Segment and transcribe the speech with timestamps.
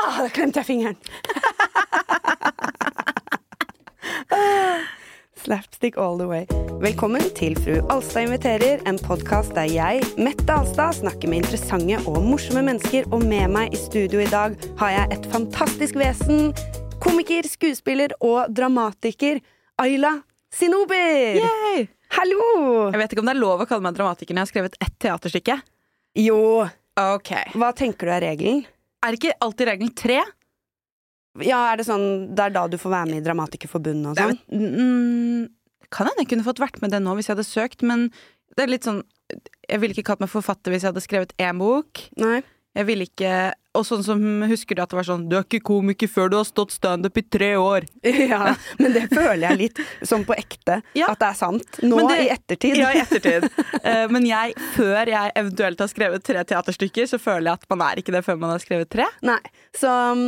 [0.00, 0.96] Ah, da klemte jeg fingeren!
[5.40, 6.46] Slapstick all the way.
[6.80, 12.24] Velkommen til Fru Alstad inviterer, en podkast der jeg, Mette Alstad, snakker med interessante og
[12.24, 16.54] morsomme mennesker, og med meg i studio i dag har jeg et fantastisk vesen.
[17.04, 19.40] Komiker, skuespiller og dramatiker
[19.80, 20.12] Ayla
[20.52, 21.36] Sinober!
[21.44, 21.88] Yay!
[22.16, 22.42] Hallo!
[22.90, 24.74] Jeg vet ikke om det er lov å kalle meg dramatiker når jeg har skrevet
[24.80, 25.56] ett teaterstykke.
[26.24, 26.42] Jo,
[26.98, 28.64] Ok hva tenker du er regelen?
[29.06, 30.18] Er ikke alltid regel tre?
[31.40, 34.40] Ja, er det sånn Det er da du får være med i Dramatikerforbundet og sånn?
[34.50, 35.44] mm,
[35.94, 38.08] kan hende jeg kunne fått vært med det nå hvis jeg hadde søkt, men
[38.56, 39.02] det er litt sånn
[39.70, 42.02] Jeg ville ikke kalt meg forfatter hvis jeg hadde skrevet én bok.
[42.20, 42.40] Nei?
[42.76, 43.30] Jeg ville ikke
[43.74, 46.36] Og sånn som Husker du at det var sånn Du er ikke komiker før du
[46.38, 47.86] har stått standup i tre år.
[48.30, 50.80] Ja, men det føler jeg litt som på ekte.
[50.94, 51.08] Ja.
[51.10, 51.80] At det er sant.
[51.82, 52.78] Nå det- i ettertid.
[52.78, 53.48] Ja, i ettertid.
[53.82, 57.82] uh, men jeg, før jeg eventuelt har skrevet tre teaterstykker, så føler jeg at man
[57.88, 59.06] er ikke det før man har skrevet tre.
[59.26, 59.40] Nei,
[59.76, 60.24] så um,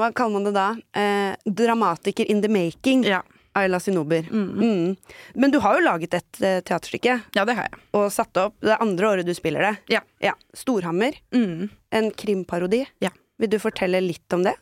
[0.00, 0.68] Hva kaller man det da?
[0.96, 3.04] Uh, dramatiker in the making.
[3.08, 3.20] Ja,
[3.56, 4.28] Ayla Sinober.
[4.30, 4.48] Mm.
[4.60, 5.22] Mm.
[5.34, 7.80] Men du har jo laget et eh, teaterstykke ja det har jeg.
[7.96, 8.56] og satt opp.
[8.60, 10.00] Det er andre året du spiller det.
[10.22, 10.34] Ja.
[10.56, 11.16] Storhammer.
[11.34, 11.68] Mm.
[11.94, 12.84] En krimparodi.
[13.04, 13.12] Ja.
[13.40, 14.56] Vil du fortelle litt om det?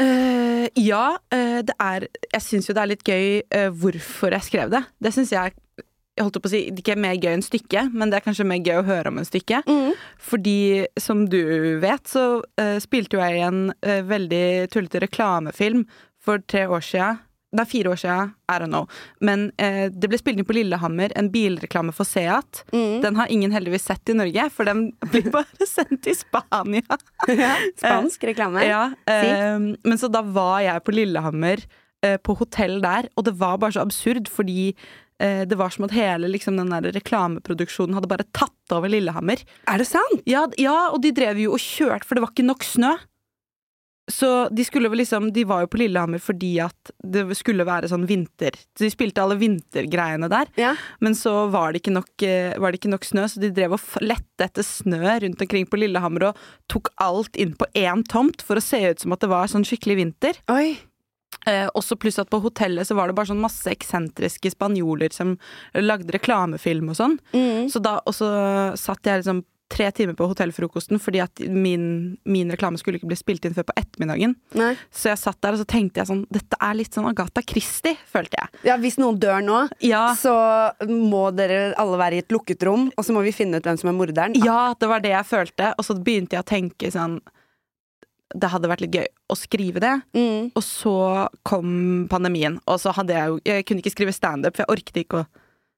[0.00, 4.72] Uh, ja, Uh, det er Jeg syns jo det er litt gøy hvorfor jeg skrev
[4.72, 4.80] det.
[5.02, 5.52] Det syns jeg
[6.12, 8.24] jeg holdt på å si, det ikke er mer gøy enn stykket, men det er
[8.26, 9.62] kanskje mer gøy å høre om en stykke.
[9.64, 9.92] Mm.
[10.20, 10.58] Fordi,
[11.00, 11.40] som du
[11.80, 12.24] vet, så
[12.60, 15.86] uh, spilte jo jeg i en uh, veldig tullete reklamefilm
[16.22, 17.08] for tre år sia.
[17.52, 18.86] Det er fire år siden, I don't know.
[19.20, 22.62] Men eh, det ble spilt inn på Lillehammer, en bilreklame for Seat.
[22.72, 23.02] Mm.
[23.04, 26.98] Den har ingen heldigvis sett i Norge, for den blir bare sendt til Spania.
[27.76, 28.64] Spansk reklame.
[28.64, 31.60] Ja, eh, men så da var jeg på Lillehammer
[32.06, 34.72] eh, på hotell der, og det var bare så absurd fordi
[35.20, 39.44] eh, det var som at hele liksom, den der reklameproduksjonen hadde bare tatt over Lillehammer.
[39.68, 40.24] Er det sant?
[40.24, 42.96] Ja, ja, og de drev jo og kjørte, for det var ikke nok snø.
[44.10, 47.86] Så de skulle vel liksom De var jo på Lillehammer fordi at det skulle være
[47.90, 50.50] sånn vinter Så de spilte alle vintergreiene der.
[50.58, 50.72] Ja.
[50.98, 53.76] Men så var det ikke nok, eh, var det ikke nok snø, så de drev
[53.76, 58.42] og lette etter snø rundt omkring på Lillehammer og tok alt inn på én tomt
[58.42, 60.40] for å se ut som at det var sånn skikkelig vinter.
[60.52, 60.80] Oi.
[61.46, 65.34] Eh, også pluss at på hotellet så var det bare sånn masse eksentriske spanjoler som
[65.74, 67.16] lagde reklamefilm og sånn.
[67.34, 67.70] Mm.
[67.72, 68.28] Så da også
[68.78, 71.84] satt jeg liksom tre timer på hotellfrokosten fordi at min,
[72.28, 74.36] min reklame skulle ikke bli spilt inn før på ettermiddagen.
[74.58, 74.72] Nei.
[74.92, 77.96] Så jeg satt der og så tenkte jeg sånn Dette er litt sånn Agatha Christie,
[78.12, 78.62] følte jeg.
[78.68, 80.34] Ja, hvis noen dør nå, Ja, så
[80.88, 83.80] må dere alle være i et lukket rom, og så må vi finne ut hvem
[83.80, 84.36] som er morderen.
[84.44, 85.72] ja det var det jeg følte.
[85.78, 87.20] Og så begynte jeg å tenke sånn
[88.32, 89.92] Det hadde vært litt gøy å skrive det.
[90.16, 90.50] Mm.
[90.56, 90.94] Og så
[91.44, 95.00] kom pandemien, og så hadde jeg jo Jeg kunne ikke skrive standup, for jeg orket
[95.04, 95.26] ikke å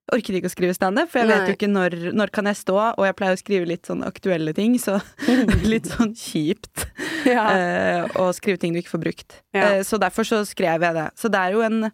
[0.05, 2.59] jeg orker ikke å skrive standup, for jeg vet jo ikke når, når kan jeg
[2.61, 4.99] stå, og jeg pleier å skrive litt sånn aktuelle ting, så
[5.73, 6.85] litt sånn kjipt
[7.25, 7.45] Ja.
[7.49, 9.39] uh, å skrive ting du ikke får brukt.
[9.57, 9.79] Ja.
[9.79, 11.07] Uh, så derfor så skrev jeg det.
[11.17, 11.93] Så det er jo en uh,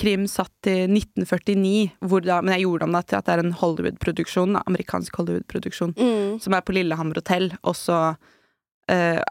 [0.00, 3.44] krim satt til 1949, hvor da, men jeg gjorde om det til at det er
[3.44, 6.40] en Hollywood-produksjon, amerikansk Hollywood-produksjon, Mm.
[6.42, 8.00] som er på Lillehammer hotell, og så
[8.90, 9.22] er,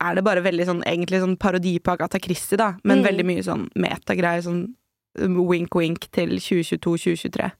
[0.00, 3.06] er det bare veldig sånn egentlig sånn parodi på Agatha Christie, da, men Mm.
[3.10, 4.62] veldig mye sånn metagreier, sånn
[5.18, 7.50] wink-wink til 2022-2023.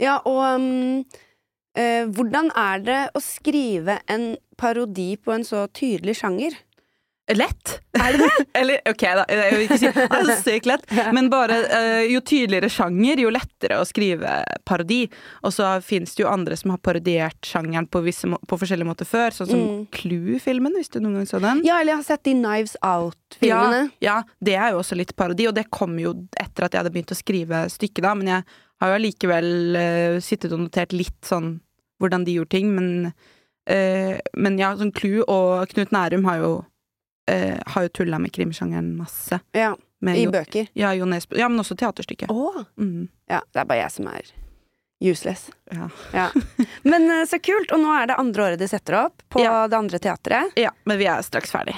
[0.00, 1.04] Ja, og um,
[1.76, 6.56] eh, hvordan er det å skrive en parodi på en så tydelig sjanger?
[7.36, 7.76] Lett!
[7.98, 8.44] Er det det?
[8.60, 9.24] Eller ok, da.
[9.28, 10.84] Jeg vil ikke si det er så sykt lett.
[11.16, 15.02] Men bare eh, jo tydeligere sjanger, jo lettere å skrive parodi.
[15.46, 19.08] Og så fins det jo andre som har parodiert sjangeren på, visse, på forskjellige måter
[19.08, 19.36] før.
[19.36, 19.82] Sånn som Mm.
[19.92, 21.60] Clue-filmen, hvis du noen gang så den.
[21.66, 23.90] Ja, eller jeg har sett de Knives Out-filmene.
[24.02, 26.92] Ja, det er jo også litt parodi, og det kom jo etter at jeg hadde
[26.94, 28.14] begynt å skrive stykket, da.
[28.18, 28.46] Men jeg
[28.80, 31.58] har jo allikevel uh, sittet og notert litt sånn
[32.00, 32.72] hvordan de gjorde ting.
[32.74, 33.12] Men,
[33.70, 36.52] uh, men ja, sånn Clue og Knut Nærum har jo
[37.30, 39.38] eh, har jo tulla med krimsjangeren masse.
[39.56, 40.68] Ja, Med I jo, bøker.
[40.74, 41.36] ja, Jo Nesbø.
[41.38, 42.30] Ja, men også teaterstykket.
[42.32, 42.64] Å!
[42.80, 44.30] Mm, Ja, det er bare jeg som er
[45.00, 45.46] useless.
[45.72, 45.88] ja.
[46.12, 46.26] Ja.
[46.84, 47.70] Men eh, så kult!
[47.72, 49.66] Og nå er det andre året de setter opp på Ja.
[49.68, 50.52] det andre teatret.
[50.56, 51.76] ja, men vi er straks ferdig.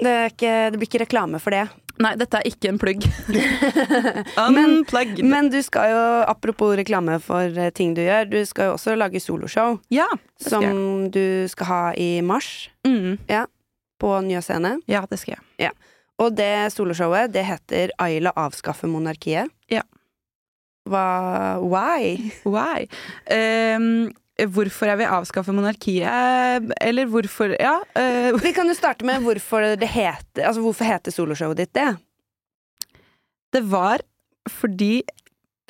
[0.00, 1.66] Det, er ikke, det blir ikke reklame for det.
[2.00, 3.02] Nei, dette er ikke en plugg.
[4.54, 5.20] Men- Unplugged.
[5.28, 8.94] Men du skal jo, apropos reklame for eh, ting du gjør, du skal jo også
[8.96, 9.76] lage soloshow.
[9.92, 10.06] ja,
[10.40, 10.48] det.
[10.48, 13.18] Som du skal ha i mars Mm,
[14.00, 14.78] på Njø scene.
[14.90, 15.74] ja, det skal jeg.
[16.20, 19.48] Og det soloshowet, det heter Ayla avskaffer monarkiet.
[19.72, 19.80] Ja.
[20.88, 21.04] Hva
[21.62, 22.16] Why?
[22.54, 22.84] Why?
[23.32, 24.10] Um,
[24.52, 27.78] hvorfor jeg vil avskaffe monarkiet, eller hvorfor Ja.
[27.96, 28.36] Uh.
[28.40, 31.90] Vi kan jo starte med hvorfor det heter Altså hvorfor heter soloshowet ditt det?
[33.52, 34.00] det var
[34.48, 35.02] fordi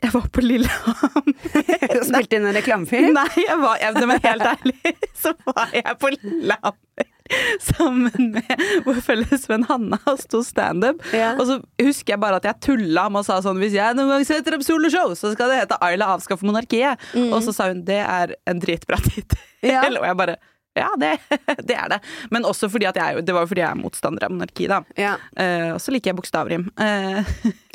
[0.03, 1.33] Jeg var på Lillehammer.
[2.09, 3.11] Spilte inn en reklamefilm?
[3.17, 7.09] Nei, jeg var, jeg, det var helt ærlig, så var jeg på Lillehammer
[7.71, 11.03] sammen med vår felles venn Hanna og sto standup.
[11.17, 11.33] Ja.
[11.39, 14.15] Og så husker jeg bare at jeg tulla med og sa sånn hvis jeg noen
[14.15, 17.11] gang setter opp soloshow, så skal det hete Ayla avskaffer monarkiet.
[17.31, 19.39] Og så sa hun det er en dritbra tittel.
[19.61, 19.83] Ja.
[19.85, 20.39] Og jeg bare
[20.79, 21.11] ja, det,
[21.69, 21.99] det er det.
[22.33, 24.79] Men også fordi at jeg, det var fordi jeg er motstander av monarki, da.
[24.97, 25.17] Ja.
[25.35, 26.65] Uh, og så liker jeg bokstavrim.
[26.81, 27.21] Uh,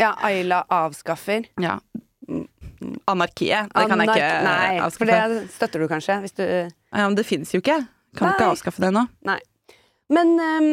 [0.01, 1.49] ja, Ayla avskaffer.
[1.61, 1.77] ja.
[3.05, 3.69] Anarkiet.
[3.69, 7.15] Det kan jeg Anark- ikke Nei, for det støtter du kanskje, hvis du Ja, men
[7.17, 7.77] det fins jo ikke.
[8.17, 9.05] Kan ikke avskaffe det nå.
[9.27, 9.39] Nei.
[10.13, 10.69] Men um,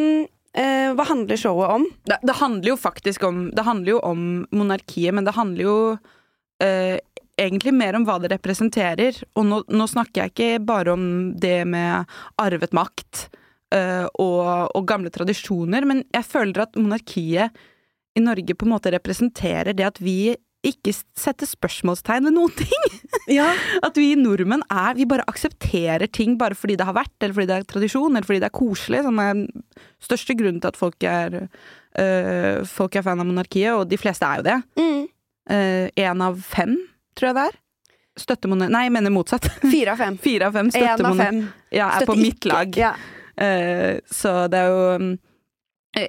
[0.58, 1.86] uh, hva handler showet om?
[2.08, 5.76] Det, det handler jo faktisk om Det handler jo om monarkiet, men det handler jo
[5.96, 6.96] uh,
[7.40, 9.22] egentlig mer om hva det representerer.
[9.38, 11.04] Og nå, nå snakker jeg ikke bare om
[11.40, 12.10] det med
[12.42, 13.26] arvet makt
[13.74, 17.62] uh, og, og gamle tradisjoner, men jeg føler at monarkiet
[18.12, 20.34] i Norge på en måte representerer det at vi
[20.66, 22.90] ikke sette spørsmålstegn ved noen ting.
[23.30, 23.52] Ja.
[23.86, 27.46] At vi nordmenn er Vi bare aksepterer ting bare fordi det har vært, eller fordi
[27.46, 29.02] det er tradisjon, eller fordi det er koselig.
[29.06, 29.44] Som er den
[30.02, 34.26] største grunnen til at folk er øh, Folk er fan av monarkiet, og de fleste
[34.26, 34.56] er jo det.
[34.80, 35.04] Mm.
[35.54, 36.74] uh, av fem,
[37.14, 37.60] tror jeg det er.
[38.24, 38.52] Støtter.
[38.58, 39.46] Nei, jeg mener motsatt.
[39.74, 40.18] Fire av fem.
[40.20, 41.42] Fire av fem Én støtter fem.
[41.72, 42.74] Ja, er på mitt lag.
[42.80, 42.96] Ja.
[43.38, 45.12] Uh, så det er jo mm,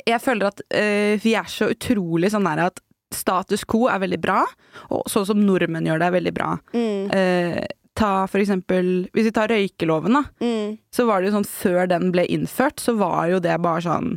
[0.09, 2.81] Jeg føler at uh, vi er så utrolig sånn der at
[3.15, 4.41] status quo er veldig bra,
[4.89, 6.49] og sånn som nordmenn gjør det, er veldig bra.
[6.73, 7.11] Mm.
[7.13, 7.63] Eh,
[7.97, 10.23] ta for eksempel Hvis vi tar røykeloven, da.
[10.41, 10.77] Mm.
[10.93, 14.15] Så var det jo sånn før den ble innført, så var jo det bare sånn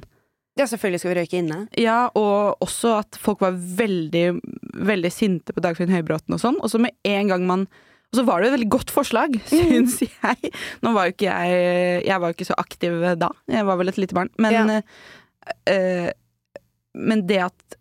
[0.57, 1.59] Ja, selvfølgelig skal vi røyke inne.
[1.77, 4.39] Ja, og også at folk var veldig,
[4.89, 6.57] veldig sinte på Dagfinn Høybråten og sånn.
[6.65, 7.67] Og så med en gang man
[8.15, 10.53] Og så var det jo et veldig godt forslag, syns jeg.
[10.81, 13.33] Nå var jo ikke jeg Jeg var jo ikke så aktiv da.
[13.53, 14.33] Jeg var vel et lite barn.
[14.41, 14.79] Men,
[15.69, 16.13] eh,
[16.97, 17.77] men det at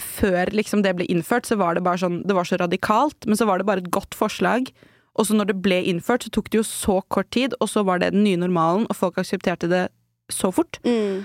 [0.00, 3.38] før liksom det ble innført, så var det bare sånn Det var så radikalt, men
[3.38, 4.72] så var det bare et godt forslag.
[5.14, 7.84] Og så når det ble innført, så tok det jo så kort tid, og så
[7.86, 9.86] var det den nye normalen, og folk aksepterte det
[10.32, 10.80] så fort.
[10.86, 11.22] Mm.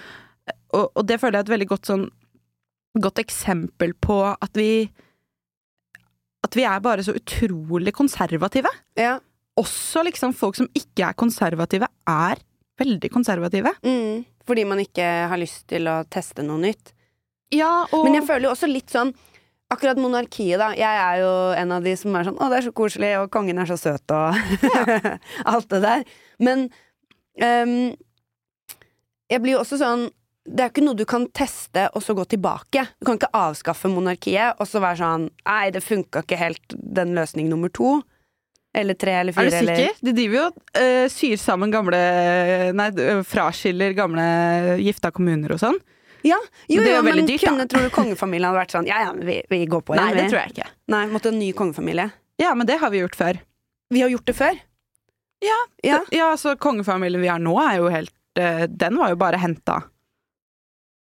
[0.76, 2.10] Og, og det føler jeg er et veldig godt sånn
[3.00, 4.90] Godt eksempel på at vi
[6.42, 8.72] At vi er bare så utrolig konservative.
[8.98, 9.20] Ja.
[9.60, 12.42] Også liksom folk som ikke er konservative, er
[12.80, 13.74] veldig konservative.
[13.84, 14.26] Mm.
[14.48, 16.94] Fordi man ikke har lyst til å teste noe nytt.
[17.56, 19.14] Ja, og Men jeg føler jo også litt sånn
[19.70, 20.72] Akkurat monarkiet, da.
[20.74, 23.30] Jeg er jo en av de som er sånn 'Å, det er så koselig, og
[23.30, 24.34] kongen er så søt', og
[25.54, 26.06] alt det der.
[26.42, 26.64] Men
[27.38, 27.94] um,
[29.30, 30.08] jeg blir jo også sånn
[30.50, 32.82] Det er jo ikke noe du kan teste og så gå tilbake.
[32.98, 37.14] Du kan ikke avskaffe monarkiet og så være sånn 'Nei, det funka ikke helt, den
[37.14, 38.02] løsning nummer to'.
[38.74, 39.74] Eller tre eller Er fire, sikker?
[39.74, 40.02] eller?
[40.02, 42.00] De driver jo og øh, syr sammen gamle
[42.74, 42.90] Nei,
[43.26, 44.26] fraskiller gamle
[44.82, 45.78] gifta kommuner og sånn.
[46.26, 46.38] Ja,
[46.68, 49.66] jo, jo, men dyrt, kunne, tror du kongefamilien hadde vært sånn 'Ja ja, vi, vi
[49.70, 50.72] går på Nei, det tror jeg ikke.
[50.92, 52.10] Nei, måtte en ny kongefamilie.
[52.40, 53.40] Ja, men det har vi gjort før.
[53.90, 54.60] Vi har gjort det før.
[55.40, 56.02] Ja, Ja.
[56.12, 59.84] ja så kongefamilien vi har nå, er jo helt uh, Den var jo bare henta.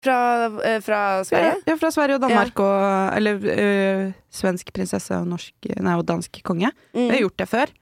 [0.03, 1.61] Fra, uh, fra Sverige?
[1.67, 6.43] Ja, fra Sverige og Danmark og Eller uh, svensk prinsesse og norsk Nei, og dansk
[6.43, 6.73] konge.
[6.95, 7.07] Mm.
[7.07, 7.75] Vi har gjort det før.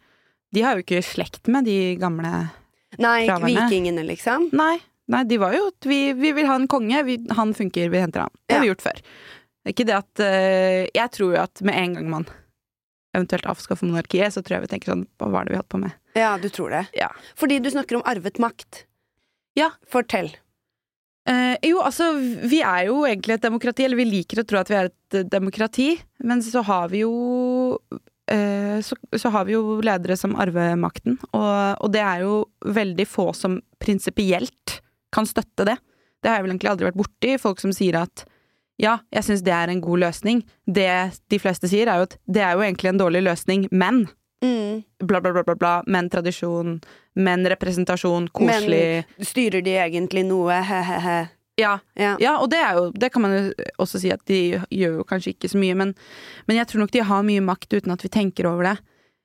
[0.50, 2.50] De har jo ikke slekt med de gamle
[2.98, 4.48] Nei, ikke vikingene, liksom.
[4.56, 7.90] Nei, nei de var jo at vi, vi vil ha en konge, vi, han funker,
[7.92, 8.34] vi henter han.
[8.46, 9.00] Det har vi gjort før.
[9.60, 12.28] Det er ikke det at øh, Jeg tror jo at med en gang man
[13.16, 15.80] eventuelt avskaffer monarkiet, så tror jeg vi tenker sånn Hva var det vi holdt på
[15.82, 15.96] med?
[16.18, 16.84] Ja, du tror det.
[16.96, 17.10] Ja.
[17.38, 18.84] Fordi du snakker om arvet makt.
[19.58, 19.72] Ja.
[19.90, 20.30] Fortell.
[21.28, 22.12] Eh, jo, altså,
[22.48, 25.18] vi er jo egentlig et demokrati, eller vi liker å tro at vi er et
[25.18, 25.90] eh, demokrati,
[26.26, 27.12] men så har vi jo
[28.32, 31.52] eh, så, så har vi jo ledere som arver makten, og,
[31.84, 34.80] og det er jo veldig få som prinsipielt
[35.12, 35.76] kan støtte det.
[36.22, 38.24] Det har jeg vel egentlig aldri vært borti, folk som sier at
[38.80, 40.42] ja, jeg syns det er en god løsning.
[40.66, 40.88] Det
[41.28, 44.06] de fleste sier, er jo at det er jo egentlig en dårlig løsning, men
[44.42, 44.82] Mm.
[45.04, 46.78] bla, bla, bla, bla, bla, men tradisjon,
[47.14, 51.28] men representasjon, koselig Men Styrer de egentlig noe, he-he-he?
[51.60, 52.16] Ja, Ja.
[52.18, 55.04] Ja, og det er jo Det kan man jo også si at de gjør jo
[55.04, 55.94] kanskje ikke så mye, men,
[56.48, 58.78] men jeg tror nok de har mye makt uten at vi tenker over det.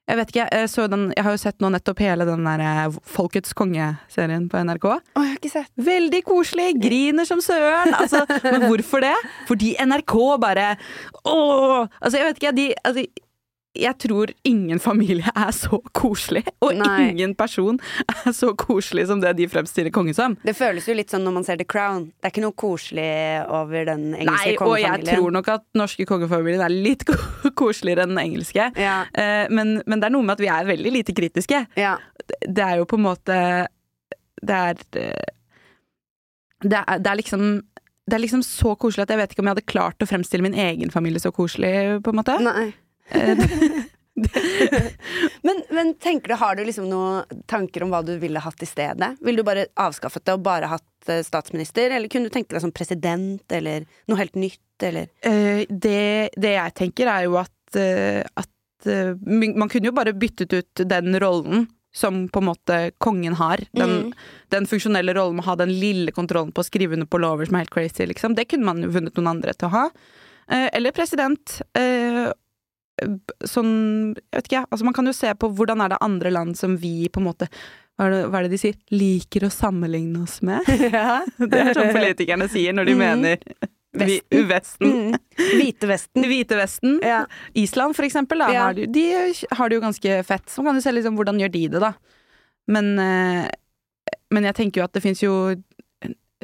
[0.06, 2.62] Jeg vet ikke, jeg, så den, jeg har jo sett nå nettopp hele den der
[2.62, 4.86] eh, Folkets konge-serien på NRK.
[4.86, 5.72] Å, jeg har ikke sett.
[5.88, 6.68] Veldig koselig!
[6.84, 7.96] Griner som søren!
[7.98, 9.16] Altså, men hvorfor det?
[9.50, 10.68] Fordi NRK bare
[11.26, 11.88] Åh!
[12.02, 13.06] Altså, jeg vet ikke, de altså,
[13.76, 17.10] jeg tror ingen familie er så koselig, og Nei.
[17.12, 20.38] ingen person er så koselig som det de fremstiller kongen som.
[20.46, 22.08] Det føles jo litt sånn når man ser The Crown.
[22.16, 23.10] Det er ikke noe koselig
[23.50, 27.06] over den engelske Nei, og jeg tror nok at norske kongefamilien er litt
[27.62, 28.72] koseligere enn den engelske.
[28.80, 28.98] Ja.
[29.14, 31.66] Eh, men, men det er noe med at vi er veldig lite kritiske.
[31.80, 31.96] ja.
[32.26, 33.36] Det er jo på en måte
[34.42, 35.28] Det er eh,
[36.64, 37.44] Det er, det er liksom
[38.06, 40.46] det er liksom så koselig at jeg vet ikke om jeg hadde klart å fremstille
[40.46, 42.02] min egen familie så koselig.
[42.06, 42.68] på en måte Nei.
[45.44, 48.68] Men, men tenker du, har du liksom noen tanker om hva du ville hatt i
[48.70, 49.10] stedet?
[49.20, 52.64] Ville du bare avskaffet det og bare hatt eh, statsminister, eller kunne du tenke deg
[52.64, 57.76] som president, eller noe helt nytt, eller Eh, det, det jeg tenker er jo at,
[57.80, 58.52] eh, at
[59.26, 61.64] Man kunne jo bare byttet ut den rollen
[61.96, 63.64] som på en måte kongen har.
[63.74, 64.14] Den, Mm.
[64.52, 67.48] den funksjonelle rollen med å ha den lille kontrollen på å skrive under på lover
[67.48, 68.36] som er helt crazy, liksom.
[68.36, 69.86] Det kunne man jo funnet noen andre til å ha.
[70.48, 71.62] Eh, eller president.
[71.74, 72.32] Eh,
[73.46, 73.72] sånn
[74.16, 74.68] Jeg vet ikke, jeg.
[74.72, 77.28] Altså, man kan jo se på hvordan er det andre land som vi på en
[77.30, 77.50] måte
[77.96, 78.76] hva er, det, hva er det de sier?
[78.92, 80.68] Liker å sammenligne oss med?
[80.92, 81.22] ja.
[81.40, 83.04] Det er sånn politikerne sier når de Mm.
[83.06, 83.38] mener
[83.96, 84.48] vi, Vesten.
[84.50, 84.90] Vesten.
[84.92, 85.14] mm.
[85.56, 86.26] Hvite Vesten.
[86.32, 86.98] Hvite vesten.
[87.00, 87.22] Ja.
[87.56, 88.66] Island, for eksempel, da, Ja.
[88.66, 89.06] har de, de
[89.56, 90.50] har det jo ganske fett.
[90.52, 91.94] Så kan du se liksom hvordan gjør de det, da.
[92.68, 93.48] Men, eh,
[94.36, 95.56] men jeg tenker jo at det fins jo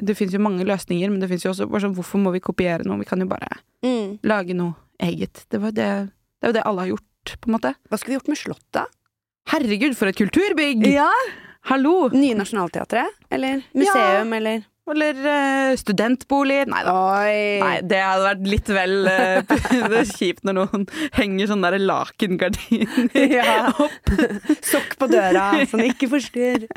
[0.01, 2.39] Det fins jo mange løsninger, men det fins jo også bare sånn Hvorfor må vi
[2.39, 2.98] kopiere noe?
[3.03, 3.51] Vi kan jo bare
[3.84, 4.20] Mm.
[4.24, 5.43] lage noe eget.
[5.51, 5.89] Det, var det,
[6.41, 7.71] det er jo det alle har gjort, på en måte.
[7.86, 8.95] Hva skulle vi gjort med Slottet?
[9.51, 10.88] Herregud, for et kulturbygg!
[10.89, 11.12] Ja.
[11.69, 12.10] Hallo!
[12.17, 13.13] Nye Nationaltheatret?
[13.29, 16.60] Eller museum, eller Eller uh, studentbolig?
[16.71, 16.95] Nei da.
[17.63, 19.41] Nei, det hadde vært litt vel uh,
[19.91, 20.86] Det er kjipt når noen
[21.17, 23.71] henger sånn der lakengardiner Ja.
[23.71, 24.12] opp.
[24.71, 26.67] Sokk på døra, sånn ikke forstyrr.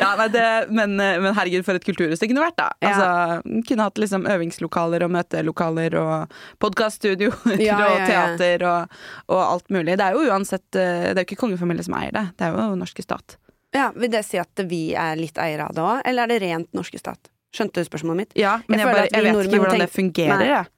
[0.00, 0.44] ja, nei, det,
[0.74, 2.68] men, eh, men herregud, for et kulturhus det kunne vært, da.
[2.86, 9.00] Altså, kunne hatt liksom øvingslokaler og møtelokaler og podkaststudioer Ja, og teater og,
[9.32, 9.96] og alt mulig.
[10.00, 12.56] Det er jo uansett eh, Det er jo ikke kongefamilie som eier det, det er
[12.56, 13.36] jo norske stat.
[13.76, 16.38] Ja, Vil det si at vi er litt eiere av det òg, eller er det
[16.46, 17.30] rent norske stat?
[17.54, 18.32] Skjønte du spørsmålet mitt?
[18.38, 20.72] Ja, men Jeg jeg, bare, jeg vet ikke hvordan det fungerer, jeg.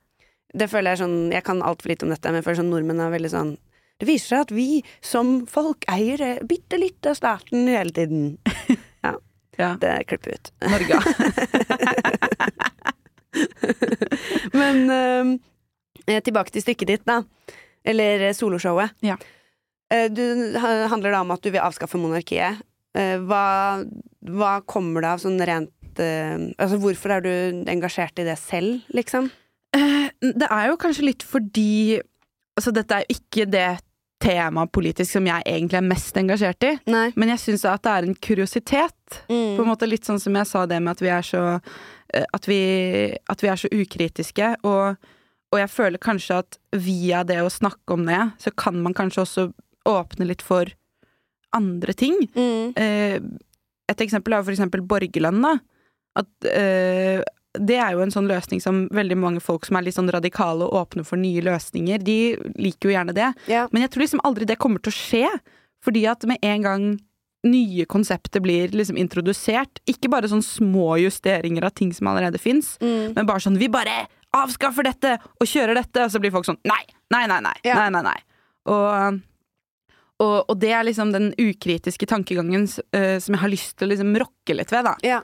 [0.59, 3.03] Det føler jeg sånn Jeg kan altfor lite om dette, men jeg føler sånn nordmenn
[3.05, 3.51] er veldig sånn
[4.01, 4.69] Det viser seg at vi
[5.05, 8.37] som folk eier eh, bitte litt av staten hele tiden.
[9.59, 9.73] Ja.
[9.81, 10.53] Det klipper vi ut.
[10.71, 11.01] Norge.
[14.61, 15.41] Men
[16.07, 17.25] eh, tilbake til stykket ditt, da.
[17.83, 18.95] Eller eh, soloshowet.
[19.03, 19.17] Ja.
[19.91, 22.63] Eh, du, handler da om at du vil avskaffe monarkiet?
[22.97, 23.85] Eh, hva,
[24.25, 28.81] hva kommer det av sånn rent eh, Altså, hvorfor er du engasjert i det selv,
[28.97, 29.29] liksom?
[29.77, 32.01] Eh, Det er jo kanskje litt fordi
[32.59, 33.67] Altså, dette er jo ikke det
[34.19, 37.13] temaet politisk som jeg egentlig er mest engasjert i, Nei.
[37.15, 39.19] men jeg syns at det er en kuriositet.
[39.29, 39.69] På en Mm.
[39.69, 41.61] måte litt sånn som jeg sa det med at vi er så
[42.35, 44.97] At vi, at vi er så ukritiske, og,
[45.53, 49.23] og jeg føler kanskje at via det å snakke om det, så kan man kanskje
[49.23, 49.45] også
[49.87, 50.65] åpne litt for
[51.57, 52.17] andre ting.
[52.35, 52.73] Mm.
[52.77, 53.19] Eh,
[53.89, 55.55] et eksempel er for eksempel borgerlønn, da.
[56.19, 57.23] At eh,
[57.59, 60.67] det er jo en sånn løsning som veldig mange folk som er litt sånn radikale
[60.67, 63.31] og åpne for nye løsninger, de liker jo gjerne det.
[63.49, 63.69] Yeah.
[63.73, 65.31] Men jeg tror liksom aldri det kommer til å skje,
[65.85, 66.87] fordi at med en gang
[67.49, 72.77] nye konsepter blir liksom introdusert, ikke bare sånn små justeringer av ting som allerede fins,
[72.83, 73.15] Mm.
[73.15, 76.59] men bare sånn vi bare avskaffer dette og kjører dette, og så blir folk sånn
[76.67, 77.79] nei, nei, nei, nei, Yeah.
[77.79, 78.21] nei, nei, nei.
[78.67, 79.21] Og,
[80.19, 83.93] og, og det er liksom den ukritiske tankegangen uh, som jeg har lyst til å
[83.93, 84.95] liksom rokke litt ved, da.
[85.07, 85.21] Ja.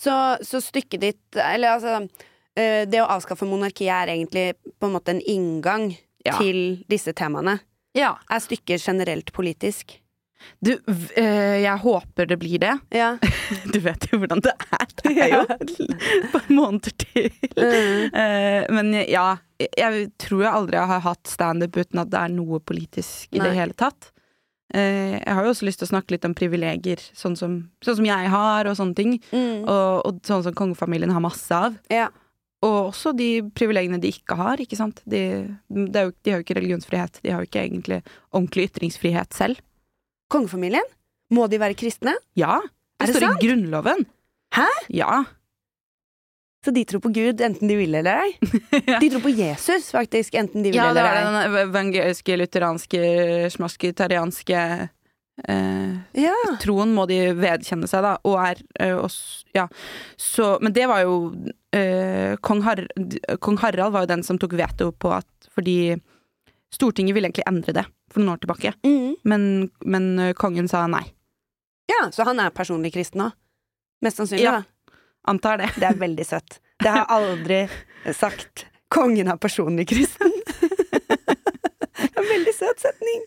[0.00, 0.12] Så,
[0.46, 4.46] så stykket ditt Eller altså uh, Det å avskaffe monarkiet er egentlig
[4.80, 5.90] på en måte en inngang
[6.24, 6.36] Ja.
[6.36, 7.58] til disse temaene.
[7.96, 8.14] Ja.
[8.28, 9.98] Er stykket generelt politisk?
[10.60, 10.72] Du,
[11.16, 12.74] eh, jeg håper det blir det.
[12.90, 13.14] Ja.
[13.72, 14.86] Du vet jo hvordan det er.
[15.00, 17.30] Det er jo et par måneder til.
[17.56, 18.12] Mm.
[18.14, 19.24] Uh, men ja,
[19.58, 23.48] jeg tror jeg aldri har hatt standup uten at det er noe politisk i Nei.
[23.48, 24.12] det hele tatt.
[24.74, 27.98] Eh, jeg har jo også lyst til å snakke litt om privilegier, sånn som, sånn
[28.00, 29.16] som jeg har, og sånne ting.
[29.32, 29.64] Mm.
[29.64, 31.78] Og, og sånn som kongefamilien har masse av.
[31.92, 32.08] Ja.
[32.62, 35.00] Og også de privilegiene de ikke har, ikke sant.
[35.08, 35.22] De,
[35.72, 37.20] de, er jo, de har jo ikke religionsfrihet.
[37.24, 38.00] De har jo ikke egentlig
[38.30, 39.62] ordentlig ytringsfrihet selv.
[40.30, 40.86] Kongefamilien?
[41.34, 42.14] Må de være kristne?
[42.38, 42.58] Ja,
[43.00, 43.42] Er det det står sant?
[43.42, 44.06] i Grunnloven.
[44.54, 44.66] Hæ?
[44.92, 45.22] Ja.
[46.64, 48.32] Så de tror på Gud enten de vil eller ei?
[49.00, 51.44] De tror på Jesus, faktisk, enten de vil Ja, det eller var ei.
[51.48, 53.00] den evangeliske, lutheranske,
[53.54, 54.58] smasketarianske
[55.48, 56.34] eh, Ja.
[56.60, 59.68] troen må de vedkjenne seg, da, og er eh, oss, Ja.
[60.20, 61.32] Så Men det var jo
[61.72, 62.84] eh, kong, Har
[63.40, 65.26] kong Harald var jo den som tok veto på at
[65.56, 65.96] Fordi
[66.70, 69.14] Stortinget ville egentlig endre det for noen år tilbake, Mm.
[69.24, 71.06] men, men eh, kongen sa nei.
[71.90, 73.32] ja, så han er personlig kristen òg?
[74.02, 74.52] Mest sannsynlig, Ja.
[74.60, 74.64] da.
[75.28, 75.70] Antar det.
[75.76, 76.60] Det er veldig søtt.
[76.80, 77.64] Det har aldri
[78.16, 78.66] sagt.
[78.90, 80.32] Kongen er personlig kristen.
[82.00, 83.24] Det er en veldig søt setning.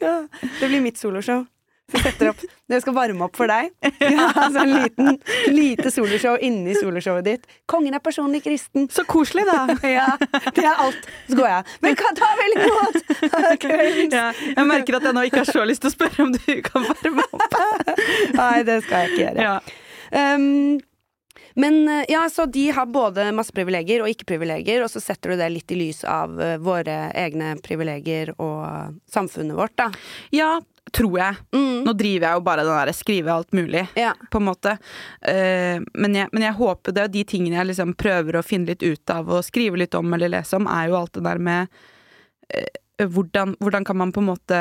[0.00, 0.14] Ja.
[0.60, 1.44] Det blir mitt soloshow.
[1.92, 2.40] Så setter opp
[2.72, 3.68] Jeg skal varme opp for deg.
[4.00, 5.18] Ja, altså en liten,
[5.52, 7.44] lite soloshow inni soloshowet ditt.
[7.70, 8.88] Kongen er personlig kristen.
[8.92, 9.66] Så koselig, da!
[9.84, 10.06] Ja,
[10.56, 11.08] det er alt.
[11.28, 11.76] Så går jeg.
[11.84, 12.98] Men kan ta vel imot
[14.16, 16.50] Ja, jeg merker at jeg nå ikke har så lyst til å spørre om du
[16.64, 17.60] kan varme opp.
[18.40, 19.48] Nei, det skal jeg ikke gjøre.
[19.50, 20.34] Ja.
[20.34, 20.80] Um,
[21.54, 25.40] Men eh, ja, så de har både masse privilegier og ikke-privilegier, og så setter du
[25.42, 29.90] det litt i lys av eh, våre egne privilegier og samfunnet vårt, da.
[30.34, 30.56] Ja,
[30.94, 31.36] tror jeg.
[31.56, 31.84] Mm.
[31.86, 34.12] Nå driver jeg jo bare den derre skrive alt mulig, Ja.
[34.30, 34.74] på en måte.
[35.24, 38.68] Uh, men, jeg, men jeg håper det og de tingene jeg liksom prøver å finne
[38.74, 41.40] litt ut av og skrive litt om eller lese om, er jo alt det der
[41.42, 41.72] med
[42.52, 44.60] uh, hvordan, hvordan kan man på en måte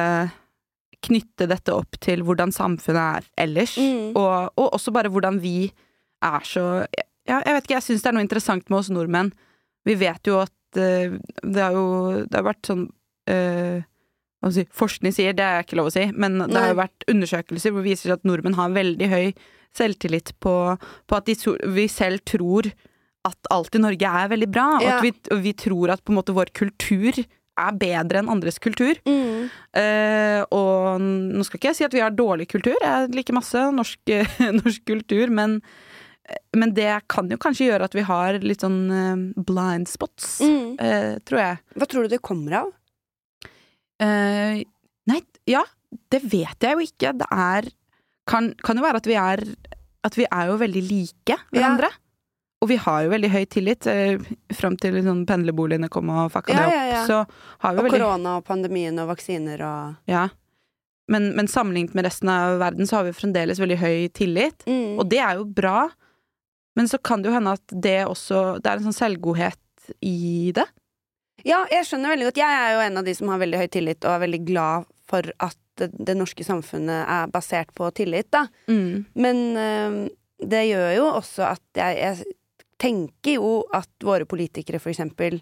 [1.03, 4.13] knytte dette opp til hvordan samfunnet er ellers, Mm.
[4.15, 5.71] og, og også bare hvordan vi
[6.24, 6.65] er så
[7.27, 9.32] ja, Jeg vet ikke, jeg syns det er noe interessant med oss nordmenn.
[9.88, 11.88] Vi vet jo at uh, det har jo
[12.27, 12.86] det har vært sånn
[13.32, 13.84] uh,
[14.44, 16.74] hva skal jeg si, Forskning sier, det er ikke lov å si, men det har
[16.74, 19.30] jo vært undersøkelser hvor det viser at nordmenn har veldig høy
[19.74, 20.56] selvtillit på,
[21.08, 21.36] på at de,
[21.72, 22.68] vi selv tror
[23.24, 24.98] at alt i Norge er veldig bra, Ja.
[24.98, 25.13] at vi,
[25.46, 27.15] vi tror at på en måte vår kultur
[27.53, 28.98] er bedre enn andres kultur.
[29.08, 29.48] Mm.
[29.77, 33.63] Uh, og nå skal ikke jeg si at vi har dårlig kultur, jeg liker masse
[33.77, 34.13] norsk,
[34.60, 35.62] norsk kultur, men,
[36.56, 40.77] men det kan jo kanskje gjøre at vi har litt sånn eh, blind spots, Mm.
[40.80, 41.58] uh, tror jeg.
[41.75, 42.72] Hva tror du det kommer av?
[44.01, 44.62] Uh,
[45.10, 45.63] nei, ja,
[46.12, 47.12] det vet jeg jo ikke.
[47.20, 47.68] Det er
[48.30, 49.44] kan, kan jo være at vi er
[50.03, 51.89] At vi er jo veldig like hverandre.
[52.63, 53.88] Og vi har jo veldig høy tillit.
[54.56, 57.03] Fram til sånn pendlerboligene kom og fucka Ja, det opp, ja, ja.
[57.08, 57.18] så
[57.63, 60.30] har vi Og veldig korona og pandemien og vaksiner og Ja.
[61.12, 64.63] Men, men sammenlignet med resten av verden så har vi fremdeles veldig høy tillit.
[64.65, 64.96] mm.
[65.00, 65.89] Og det er jo bra,
[66.77, 70.51] men så kan det jo hende at det også Det er en sånn selvgodhet i
[70.56, 70.65] det.
[71.44, 72.39] Ja, jeg skjønner veldig godt.
[72.39, 74.88] Jeg er jo en av de som har veldig høy tillit, og er veldig glad
[75.10, 78.46] for at det, det norske samfunnet er basert på tillit, da.
[79.18, 79.98] Men øh,
[80.39, 82.38] det gjør jo også at jeg, jeg
[82.84, 85.42] tenker jo at våre politikere, for eksempel,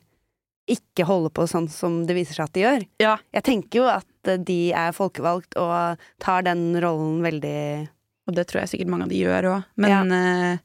[0.72, 2.84] ikke holder på sånn som det viser seg at de gjør.
[3.02, 3.16] Ja.
[3.36, 7.90] Jeg tenker jo at eh, de er folkevalgt og tar den rollen veldig
[8.30, 9.64] Og det tror jeg sikkert mange av de gjør òg.
[9.82, 10.60] Men, eh,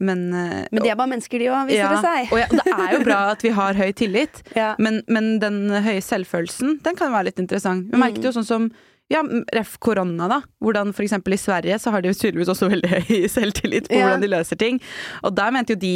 [0.00, 2.32] men eh, Men de er bare mennesker, de òg, viser ja, det seg.
[2.34, 4.74] Og ja, det er jo bra at vi har høy tillit, Ja.
[4.78, 7.88] men, men den høye selvfølelsen, den kan være litt interessant.
[7.92, 8.68] Vi merket jo sånn som
[9.08, 9.22] ja,
[9.56, 10.36] ref korona, da.
[10.60, 14.20] Hvordan eksempel i Sverige så har de jo tydeligvis også veldig høy selvtillit på hvordan
[14.20, 14.76] de løser ting.
[15.24, 15.92] Og der mente jo de,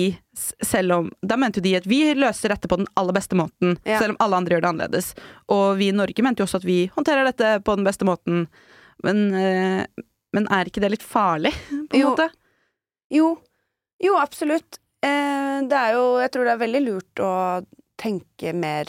[0.65, 3.77] selv om Da mente jo de at vi løser dette på den aller beste måten,
[3.85, 5.11] selv om alle andre gjør det annerledes.
[5.53, 8.47] Og vi i Norge mente jo også at vi håndterer dette på den beste måten.
[9.05, 9.85] Men, eh,
[10.33, 11.53] men er ikke det litt farlig,
[11.93, 12.15] på en Jo.
[12.15, 12.31] måte?
[13.13, 13.35] Jo,
[14.03, 14.79] jo absolutt.
[15.03, 17.33] Eh, det er jo Jeg tror det er veldig lurt å
[18.03, 18.89] tenke mer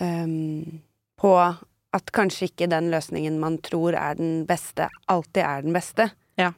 [0.00, 0.80] um,
[1.20, 1.32] på
[1.94, 6.08] at kanskje ikke den løsningen man tror er den beste, alltid er den beste.
[6.40, 6.52] Ja.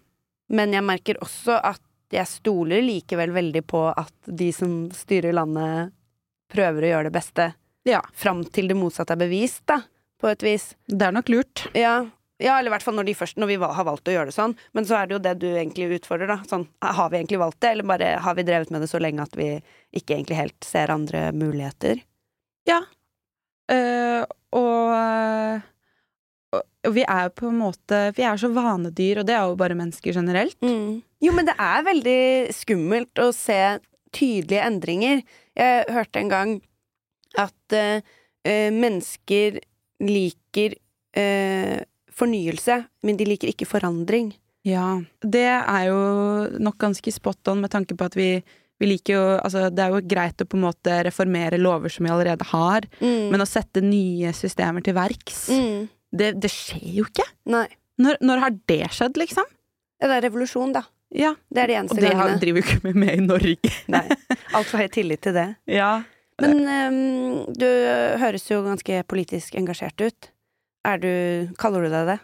[0.49, 1.83] Men jeg merker også at
[2.15, 5.93] jeg stoler likevel veldig på at de som styrer landet,
[6.53, 7.49] prøver å gjøre det beste
[7.87, 8.01] Ja.
[8.15, 9.81] fram til det motsatte er bevist, da,
[10.23, 10.69] på et vis.
[10.87, 11.67] Det er nok lurt.
[11.75, 12.05] Ja,
[12.43, 14.37] ja eller i hvert fall når, de først, når vi har valgt å gjøre det
[14.37, 14.57] sånn.
[14.77, 16.41] Men så er det jo det du egentlig utfordrer, da.
[16.49, 19.25] Sånn, har vi egentlig valgt det, eller bare har vi drevet med det så lenge
[19.25, 19.55] at vi
[19.97, 22.03] ikke egentlig helt ser andre muligheter?
[22.69, 22.83] Ja.
[23.73, 24.23] Uh,
[24.57, 25.65] og, eh,
[26.87, 29.59] og vi er jo på en måte Vi er så vanedyr, og det er jo
[29.59, 30.57] bare mennesker generelt.
[31.25, 32.21] Jo, men det er veldig
[32.55, 33.59] skummelt å se
[34.15, 35.25] tydelige endringer.
[35.57, 36.55] Jeg hørte en gang
[37.37, 38.05] at uh,
[38.45, 39.61] eh, mennesker
[40.05, 40.77] liker
[42.17, 44.33] fornyelse, men de liker ikke forandring.
[44.67, 45.01] Ja.
[45.23, 45.99] Det er jo
[46.59, 48.31] nok ganske spot on med tanke på at vi,
[48.81, 52.09] vi liker jo Altså, det er jo greit å på en måte reformere lover som
[52.09, 55.87] vi allerede har, men å sette nye systemer til verks, mm.
[56.19, 57.29] det, det skjer jo ikke.
[57.53, 57.69] Nei.
[58.03, 59.47] Når, når har det skjedd, liksom?
[60.03, 60.83] Ja, det er revolusjon, da.
[61.15, 61.33] Ja.
[61.49, 62.43] Det er de Og eneste det har, gangene.
[62.43, 63.73] driver jo ikke med, med i Norge.
[63.95, 64.05] Nei.
[64.57, 65.47] Altfor høy tillit til det.
[65.71, 65.91] Ja.
[66.43, 67.69] Men um, du
[68.21, 70.31] høres jo ganske politisk engasjert ut.
[70.87, 71.13] Er du
[71.59, 72.19] Kaller du deg det?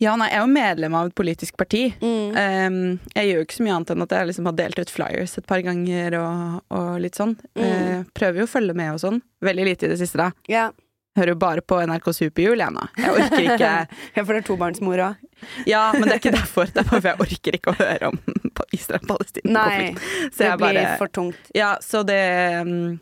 [0.00, 1.82] ja, nei, jeg er jo medlem av et politisk parti.
[2.00, 2.30] Mm.
[2.32, 2.76] Um,
[3.12, 5.34] jeg gjør jo ikke så mye annet enn at jeg liksom har delt ut flyers
[5.36, 7.34] et par ganger og, og litt sånn.
[7.52, 7.66] Mm.
[7.66, 9.20] Uh, prøver jo å følge med og sånn.
[9.44, 10.30] Veldig lite i det siste, da.
[10.48, 10.70] Ja.
[11.18, 12.86] Hører jo bare på NRK Superjul, jeg nå.
[12.96, 13.70] Jeg orker ikke
[14.16, 15.28] ja, for det er tobarnsmor òg.
[15.68, 16.70] Ja, men det er ikke derfor.
[16.70, 18.20] Det er bare for jeg orker ikke å høre om
[18.78, 20.00] Israel-Palestina-konflikten.
[20.00, 21.52] Nei, det blir bare for tungt.
[21.56, 22.22] Ja, så det
[22.64, 22.94] um,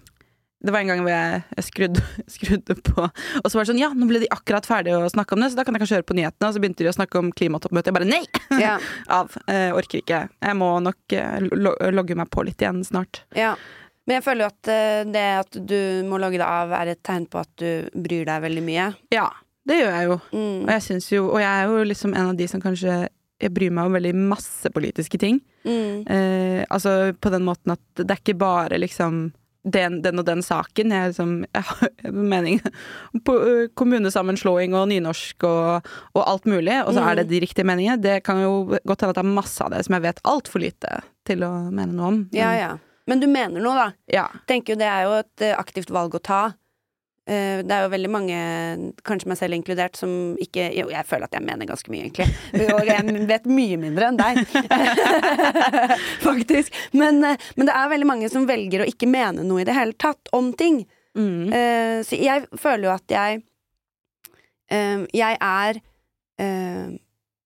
[0.58, 2.02] Det var en gang hvor jeg, skrudde,
[2.34, 5.36] skrudde på Og så var det sånn, ja, nå ble de akkurat ferdige å snakke
[5.36, 6.48] om det, så da kan jeg kanskje høre på nyhetene.
[6.48, 7.92] Og så begynte de å snakke om klimatoppmøtet.
[7.92, 8.24] Jeg bare nei!
[8.64, 8.78] Ja.
[9.12, 9.30] Av.
[9.46, 10.24] Eh, orker ikke.
[10.42, 13.22] Jeg må nok eh, lo logge meg på litt igjen snart.
[13.38, 13.54] ja.
[14.08, 17.00] Men jeg føler jo at eh, det at du må logge deg av, er et
[17.04, 18.86] tegn på at du bryr deg veldig mye.
[19.12, 19.26] Ja,
[19.68, 20.14] det gjør jeg jo.
[20.32, 20.62] Mm.
[20.62, 22.94] Og jeg syns jo, og jeg er jo liksom en av de som kanskje
[23.38, 25.42] jeg bryr meg om veldig masse politiske ting.
[25.68, 26.06] Mm.
[26.08, 29.28] Eh, altså på den måten at det er ikke bare liksom
[29.74, 30.92] den, den og den saken.
[30.94, 32.60] Jeg, liksom, jeg har en mening
[33.26, 37.68] på ø, kommunesammenslåing og nynorsk og, og alt mulig, og så er det de riktige
[37.68, 38.00] meningene.
[38.02, 38.52] Det kan jo
[38.82, 41.52] godt hende at det er masse av det som jeg vet altfor lite til å
[41.68, 42.22] mene noe om.
[42.36, 42.70] Ja, ja.
[43.08, 43.88] Men du mener noe, da.
[44.12, 44.26] ja.
[44.48, 46.42] Tenker jo Det er jo et eh, aktivt valg å ta.
[47.28, 48.36] Eh, Det er jo veldig mange,
[49.04, 50.10] kanskje meg selv inkludert, som
[50.40, 52.28] ikke Jo, jeg føler at jeg mener ganske mye, egentlig.
[52.72, 54.40] Og jeg vet mye mindre enn deg.
[56.28, 56.72] Faktisk.
[56.96, 59.76] Men, eh, men det er veldig mange som velger å ikke mene noe i det
[59.76, 60.82] hele tatt om ting.
[61.18, 61.52] Mm.
[61.52, 63.44] Eh, så jeg føler jo at jeg
[64.68, 65.78] Jeg er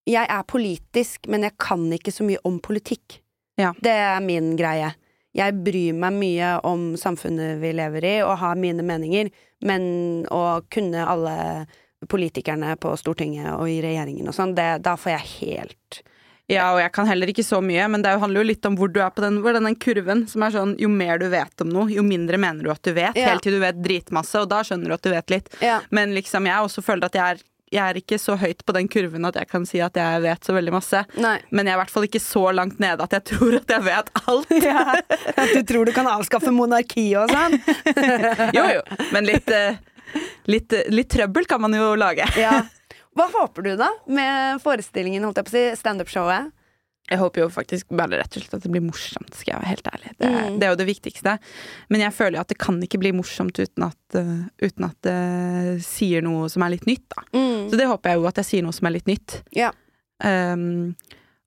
[0.05, 3.21] Jeg er politisk, men jeg kan ikke så mye om politikk.
[3.57, 3.71] Ja.
[3.79, 4.91] Det er min greie.
[5.35, 9.31] Jeg bryr meg mye om samfunnet vi lever i, og har mine meninger,
[9.65, 11.37] men å kunne alle
[12.11, 16.01] politikerne på Stortinget og i regjeringen og sånn, da får jeg helt
[16.51, 18.91] Ja, og jeg kan heller ikke så mye, men det handler jo litt om hvor
[18.93, 21.87] du er på den, den kurven, som er sånn jo mer du vet om noe,
[21.95, 23.31] jo mindre mener du at du vet, Ja.
[23.31, 25.49] helt til du vet dritmasse, og da skjønner du at du vet litt.
[25.63, 25.79] Ja.
[25.95, 28.89] Men liksom, jeg også føler at jeg er, jeg er ikke så høyt på den
[28.93, 31.03] kurven at jeg kan si at jeg vet så veldig masse.
[31.17, 31.39] Nei.
[31.51, 33.87] Men jeg er i hvert fall ikke så langt nede at jeg tror at jeg
[33.89, 34.53] vet alt.
[34.63, 37.57] Ja, at du tror du kan avskaffe monarkiet og sånn?
[38.57, 38.83] Jo, jo.
[39.15, 39.81] Men litt, eh,
[40.51, 42.29] litt, eh, litt trøbbel kan man jo lage.
[42.39, 42.61] Ja.
[43.17, 46.53] Hva håper du, da, med forestillingen, holdt jeg på å si, standup-showet?
[47.13, 49.71] Jeg håper jo faktisk bare rett og slett at det blir morsomt, skal jeg være
[49.75, 50.13] helt ærlig.
[50.19, 50.59] Det, Mm.
[50.59, 51.35] det er jo det viktigste.
[51.93, 54.97] Men jeg føler jo at det kan ikke bli morsomt uten at, uh, uten at
[55.05, 57.23] det sier noe som er litt nytt, da.
[57.37, 57.69] Mm.
[57.71, 59.43] Så det håper jeg jo at jeg sier noe som er litt nytt.
[59.55, 59.71] Ja.
[60.25, 60.95] Um,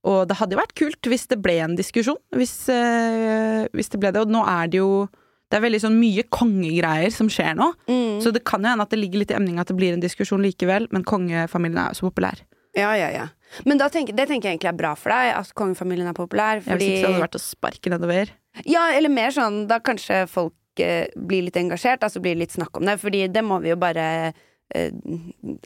[0.05, 2.19] og det hadde jo vært kult hvis det ble en diskusjon.
[2.35, 4.21] Hvis, uh, hvis det ble det.
[4.21, 5.07] Og nå er det jo
[5.45, 7.67] Det er veldig sånn mye kongegreier som skjer nå.
[7.87, 8.15] Mm.
[8.19, 10.01] Så det kan jo hende at det ligger litt i emninga at det blir en
[10.01, 12.41] diskusjon likevel, men kongefamilien er jo så populær.
[12.75, 13.27] Ja, ja, ja.
[13.63, 16.59] Men tenker, det tenker jeg egentlig er bra for deg, at kongefamilien er populær.
[16.65, 18.33] Fordi, Hvis ikke så hadde det vært å sparke nedover.
[18.67, 22.75] ja, eller mer sånn, da kanskje folk eh, blir litt engasjert, altså blir litt snakk
[22.77, 22.97] om det.
[22.99, 24.33] Fordi det må vi jo bare
[24.75, 24.91] eh,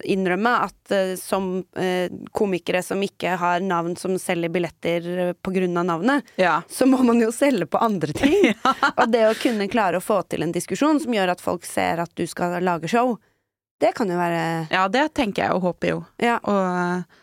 [0.06, 5.54] innrømme, at eh, som eh, komikere som ikke har navn som selger billetter eh, på
[5.56, 6.60] grunn av navnet, Ja.
[6.70, 8.52] så må man jo selge på andre ting.
[9.00, 12.04] Og det å kunne klare å få til en diskusjon som gjør at folk ser
[12.06, 13.18] at du skal lage show,
[13.80, 16.00] det kan jo være ja, det tenker jeg og håper jo.
[16.22, 16.38] Ja.
[16.44, 17.20] Og eh,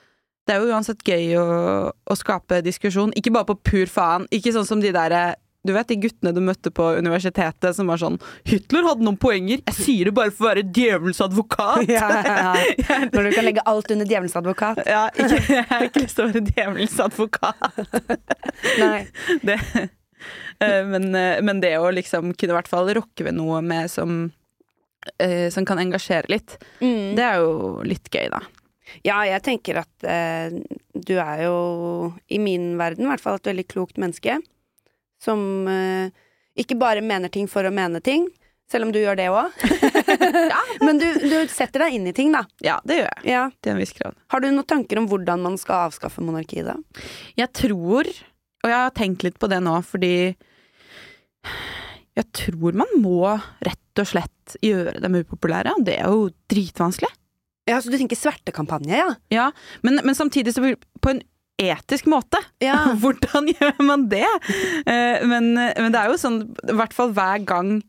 [0.47, 1.49] det er jo uansett gøy å,
[1.91, 3.15] å skape diskusjon.
[3.19, 4.29] Ikke bare på pur faen.
[4.35, 5.35] Ikke sånn som de der
[5.67, 9.65] Du vet de guttene du møtte på universitetet som var sånn 'Hitler hadde noen poenger.
[9.67, 11.91] Jeg sier det bare for å være djevelens advokat'.
[11.99, 13.01] ja, ja, ja.
[13.11, 14.81] Når du kan legge alt under djevelens advokat.
[14.87, 17.83] Ja, ikke, jeg har ikke lyst til å være djevelens advokat.
[18.85, 19.03] Nei.
[19.43, 19.59] Det,
[20.63, 23.91] eh, men, eh, men det å liksom kunne i hvert fall rokke ved noe med
[23.91, 24.29] som
[25.23, 27.15] eh, som kan engasjere litt, Mm.
[27.17, 28.41] det er jo litt gøy, da.
[29.05, 30.55] Ja, jeg tenker at eh,
[30.95, 31.57] du er jo,
[32.31, 34.39] i min verden i hvert fall, et veldig klokt menneske.
[35.23, 36.11] Som eh,
[36.57, 38.29] ikke bare mener ting for å mene ting,
[38.71, 39.51] selv om du gjør det òg.
[40.87, 42.45] Men du, du setter deg inn i ting, da.
[42.65, 43.27] Ja, det gjør jeg.
[43.33, 43.43] Ja.
[43.63, 44.15] Til en viss grad.
[44.33, 46.77] Har du noen tanker om hvordan man skal avskaffe monarkiet, da?
[47.39, 48.07] Jeg tror,
[48.63, 50.15] og jeg har tenkt litt på det nå, fordi
[52.17, 53.19] jeg tror man må
[53.67, 55.77] rett og slett gjøre dem upopulære.
[55.77, 57.11] og Det er jo dritvanskelig.
[57.67, 59.09] Ja, Så du tenker svertekampanje, ja?
[59.33, 59.47] Ja,
[59.83, 61.23] men, men samtidig så vil på en
[61.59, 62.39] etisk måte.
[62.63, 62.77] Ja.
[63.03, 64.27] Hvordan gjør man det?
[64.87, 67.81] Eh, Men, men det er jo sånn, i hvert fall hver gang,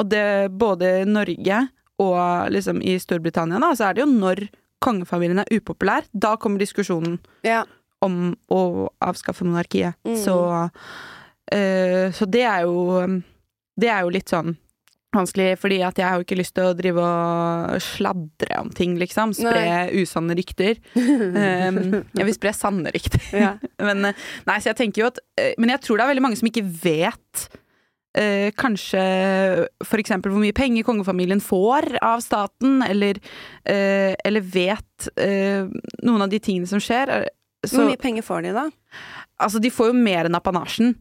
[0.00, 1.60] og det både i Norge
[2.02, 4.46] og liksom i Storbritannia, da, så er det jo når
[4.84, 7.62] kongefamilien er upopulær, da kommer diskusjonen ja.
[8.04, 9.94] om å avskaffe monarkiet.
[10.08, 10.16] Mm.
[10.24, 10.34] Så,
[11.54, 13.06] uh, så det er jo
[13.74, 14.56] Det er jo litt sånn
[15.16, 18.96] vanskelig, fordi at jeg har jo ikke lyst til å drive og sladre om ting,
[19.00, 19.34] liksom.
[19.36, 20.80] Spre usanne rykter.
[20.96, 23.22] Um, jeg vil spre sanne rykter.
[23.34, 23.52] Ja.
[23.88, 26.24] Men, eh, nei, så jeg tenker jo at eh, Men jeg tror det er veldig
[26.24, 27.46] mange som ikke vet
[28.18, 29.04] uh, kanskje
[29.84, 33.20] for eksempel hvor mye penger kongefamilien får av staten, eller,
[33.68, 35.70] uh, eller vet uh,
[36.02, 37.12] noen av de tingene som skjer.
[37.64, 38.68] Så, Hvor mye penger får de, da?
[39.40, 40.94] altså, de får jo mer enn apanasjen,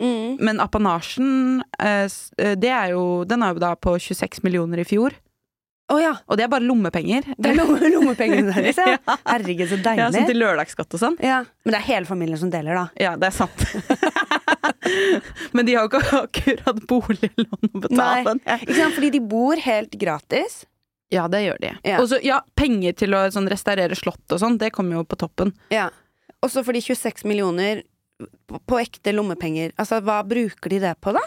[0.00, 0.38] Mm.
[0.40, 2.06] men apanasjen eh,
[2.38, 5.12] eh, det er jo, den er jo da på 26 millioner i fjor,
[5.90, 6.12] Oh, ja.
[6.30, 7.24] og det er bare lommepenger.
[7.34, 8.92] Det er lomme- lommepengene deres, ja.
[8.94, 9.16] Ja.
[9.26, 10.26] Herregud, så Ja, sånn deilig.
[10.28, 11.16] til lørdagsskatt og sånn.
[11.18, 11.40] Ja.
[11.66, 12.84] Men det er hele familien som deler, da.
[13.02, 13.64] Ja, det er sant.
[15.52, 18.36] Men de har jo ikke akkurat boliglån å betale.
[18.60, 18.94] Ikke sant?
[18.96, 20.60] Fordi de bor helt gratis.
[21.10, 21.72] Ja, det gjør de.
[21.90, 21.98] Ja.
[21.98, 25.18] Og så, ja, penger til å sånn, restaurere slott og sånn, det kommer jo på
[25.18, 25.50] toppen.
[25.74, 25.88] Ja.
[26.46, 27.82] Også fordi 26 millioner
[28.50, 29.74] på, ekte lommepenger.
[29.80, 31.22] Altså, hva bruker de det på, da?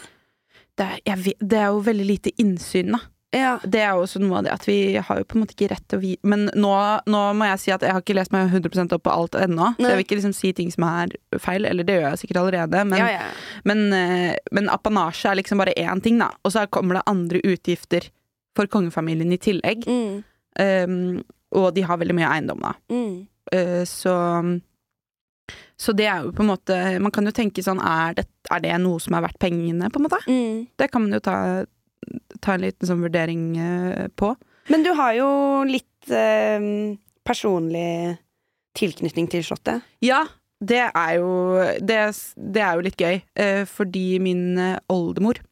[0.77, 3.03] Det er, vet, det er jo veldig lite innsyn, da.
[3.33, 3.55] Ja.
[3.65, 5.71] Det er jo også noe av det at vi har jo på en måte ikke
[5.71, 6.73] rett til å vite Men nå,
[7.09, 9.71] nå må jeg si at jeg har ikke lest meg 100 opp på alt ennå.
[9.79, 12.43] Så jeg vil ikke liksom si ting som er feil, eller det gjør jeg sikkert
[12.43, 12.83] allerede.
[12.91, 13.29] Men, ja, ja.
[13.69, 16.29] men, eh, men apanasje er liksom bare én ting, da.
[16.45, 18.11] Og så kommer det andre utgifter
[18.53, 19.87] for kongefamilien i tillegg.
[19.89, 20.21] Mm.
[20.61, 21.23] Um,
[21.57, 22.75] og de har veldig mye eiendom, da.
[22.93, 23.15] Mm.
[23.49, 24.13] Uh, så
[25.83, 28.63] så det er jo på en måte Man kan jo tenke sånn Er det, er
[28.63, 30.19] det noe som er verdt pengene, på en måte?
[30.29, 30.65] Mm.
[30.79, 31.37] Det kan man jo ta,
[32.39, 34.33] ta en liten sånn vurdering eh, på.
[34.71, 35.29] Men du har jo
[35.67, 36.67] litt eh,
[37.27, 38.15] personlig
[38.77, 39.83] tilknytning til Slottet.
[40.03, 40.23] Ja,
[40.63, 41.31] det er jo
[41.83, 41.99] Det,
[42.35, 44.45] det er jo litt gøy, eh, fordi min
[44.91, 45.43] oldemor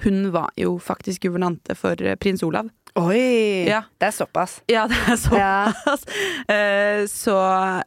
[0.00, 2.70] hun var jo faktisk guvernante for prins Olav.
[2.98, 3.66] Oi!
[3.68, 3.84] Ja.
[4.00, 4.56] Det er såpass.
[4.70, 5.38] Ja, det er såpass.
[5.38, 5.96] Ja.
[6.50, 7.34] Eh, så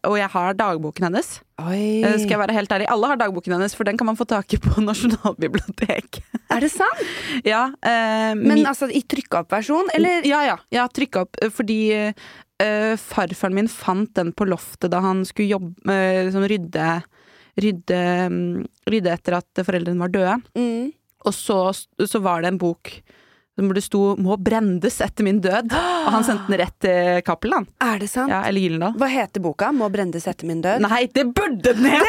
[0.08, 1.42] Og jeg har dagboken hennes.
[1.60, 2.00] Oi.
[2.06, 2.86] Eh, Skal jeg være helt ærlig.
[2.94, 6.24] Alle har dagboken hennes, for den kan man få tak i på Nasjonalbiblioteket.
[6.54, 7.02] Er det sant?
[7.44, 10.24] Ja, eh, Men altså i trykka opp versjon, eller?
[10.28, 10.56] Ja, ja.
[10.72, 11.36] ja trykka opp.
[11.44, 16.48] eh, Fordi eh, farfaren min fant den på loftet da han skulle jobbe eh, sånn
[16.48, 16.88] rydde,
[17.60, 18.00] rydde
[18.32, 18.46] mm,
[18.94, 20.38] Rydde etter at foreldrene var døde.
[20.56, 20.94] Mm.
[21.28, 22.96] Og så, så var det en bok
[23.58, 25.72] hvor det sto 'Må brendes etter min død'.
[25.74, 27.68] Og han sendte den rett til Cappelen.
[27.80, 28.30] Er det sant?
[28.34, 28.96] Ja, eller Gyllendal.
[28.98, 29.70] Hva heter boka?
[29.72, 30.82] 'Må brendes etter min død'?
[30.82, 32.02] Nei, det burde den hete!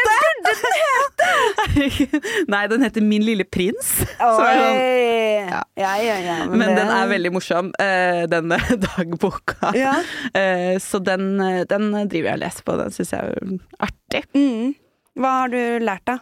[0.45, 2.45] Det burde den hete!
[2.49, 3.93] Nei, den heter Min lille prins.
[4.17, 5.45] Sånn, Oi!
[5.51, 5.63] Ja.
[5.77, 6.37] Ja, ja, ja.
[6.49, 9.75] men det- den er veldig morsom, eh, denne dagboka.
[9.77, 9.95] Ja.
[10.35, 12.77] Eh, Så den, eh, den driver jeg og leser på.
[12.79, 14.25] Den syns jeg er artig.
[14.35, 14.75] Mm.
[15.17, 16.19] Hva har du lært, da?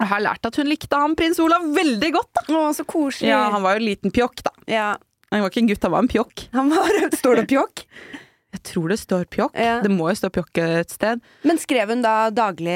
[0.00, 2.32] Jeg har lært at hun likte han prins Olav veldig godt.
[2.40, 3.28] da Å, så koselig.
[3.30, 4.52] Ja, Han var jo en liten pjokk, da.
[4.70, 4.88] Ja.
[5.32, 6.46] Han var ikke en gutt, han var en pjokk.
[6.52, 7.84] Han var, Står det pjokk?
[8.52, 9.54] Jeg tror det står pjokk.
[9.56, 9.78] Ja.
[9.80, 11.22] Det må jo stå pjokk et sted.
[11.48, 12.74] Men skrev hun da daglig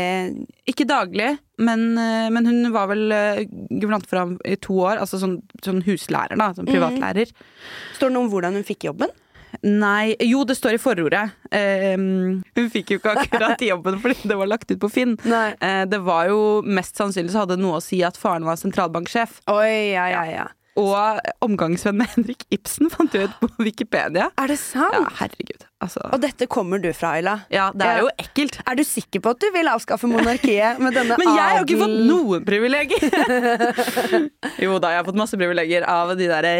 [0.72, 5.02] Ikke daglig, men, eh, men hun var vel eh, guvernant for ham i to år.
[5.02, 6.48] Altså sånn, sånn huslærer, da.
[6.56, 7.28] Sånn privatlærer.
[7.98, 9.12] Står det noe om hvordan hun fikk jobben?
[9.66, 11.24] Nei Jo, det står i forordet.
[11.50, 15.16] Um, hun fikk jo ikke akkurat jobben fordi det var lagt ut på Finn.
[15.26, 18.58] Eh, det var jo mest sannsynlig så hadde det noe å si at faren var
[18.60, 19.40] sentralbanksjef.
[19.52, 20.46] Oi, ja, ja, ja.
[20.76, 24.28] Og omgangsvenn med Henrik Ibsen fant du ut på Wikipedia.
[24.36, 24.92] Er det sant?
[24.92, 25.64] Ja, herregud.
[25.84, 26.02] Altså.
[26.12, 27.38] Og dette kommer du fra, Ayla.
[27.52, 28.58] Ja, det er jo ekkelt.
[28.64, 31.66] Er du sikker på at du vil avskaffe monarkiet med denne Men jeg har jo
[31.66, 34.28] ikke fått noen privilegier!
[34.66, 36.54] jo da, jeg har fått masse privilegier av de derre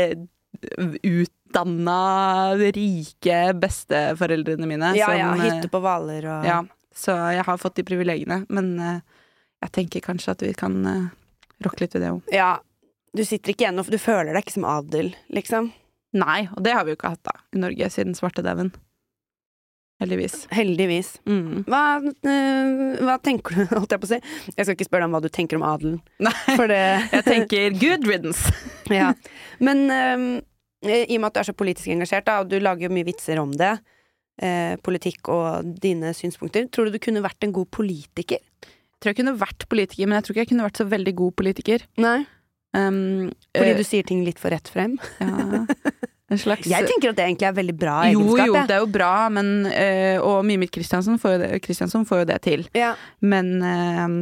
[1.57, 4.93] utdanna, rike besteforeldrene mine.
[4.97, 5.35] Ja, som, ja.
[5.37, 6.65] eh, Hytte på Hvaler og Ja,
[6.95, 8.45] så jeg har fått de privilegiene.
[8.49, 9.01] Men eh,
[9.65, 11.09] jeg tenker kanskje at vi kan uh,
[11.65, 12.33] rocke litt ved det òg.
[12.35, 12.57] Ja.
[13.17, 15.71] Du sitter ikke igjen og Du føler deg ikke som adel, liksom.
[16.17, 18.75] Nei, og det har vi jo ikke hatt da i Norge siden svartedauden.
[20.01, 20.35] Heldigvis.
[20.53, 21.15] Heldigvis.
[21.25, 21.63] Mm.
[21.65, 24.19] Hva, øh, hva tenker du, holdt jeg på å si?
[24.53, 26.35] Jeg skal ikke spørre deg om hva du tenker om adelen, Nei,
[26.69, 26.83] det
[27.17, 28.53] jeg tenker good riddance.
[28.93, 29.15] Ja.
[29.67, 30.29] Men øhm,
[30.91, 33.07] i og med at du er så politisk engasjert, da, og du lager jo mye
[33.09, 33.75] vitser om det,
[34.43, 38.39] eh, politikk og dine synspunkter, tror du du kunne vært en god politiker?
[38.41, 41.15] Jeg tror jeg kunne vært politiker, men jeg tror ikke jeg kunne vært så veldig
[41.17, 41.83] god politiker.
[42.01, 42.19] Nei.
[42.77, 44.99] Um, Fordi øh, du sier ting litt for rett frem?
[45.21, 45.65] ja,
[46.29, 48.47] En slags Jeg tenker at det egentlig er veldig bra egenskap.
[48.47, 48.67] jo, jeg.
[48.69, 52.67] det er jo bra, men øh, Og Mimit Kristiansen får, jo får jo det til.
[52.77, 52.91] Ja.
[53.23, 54.17] Men eh,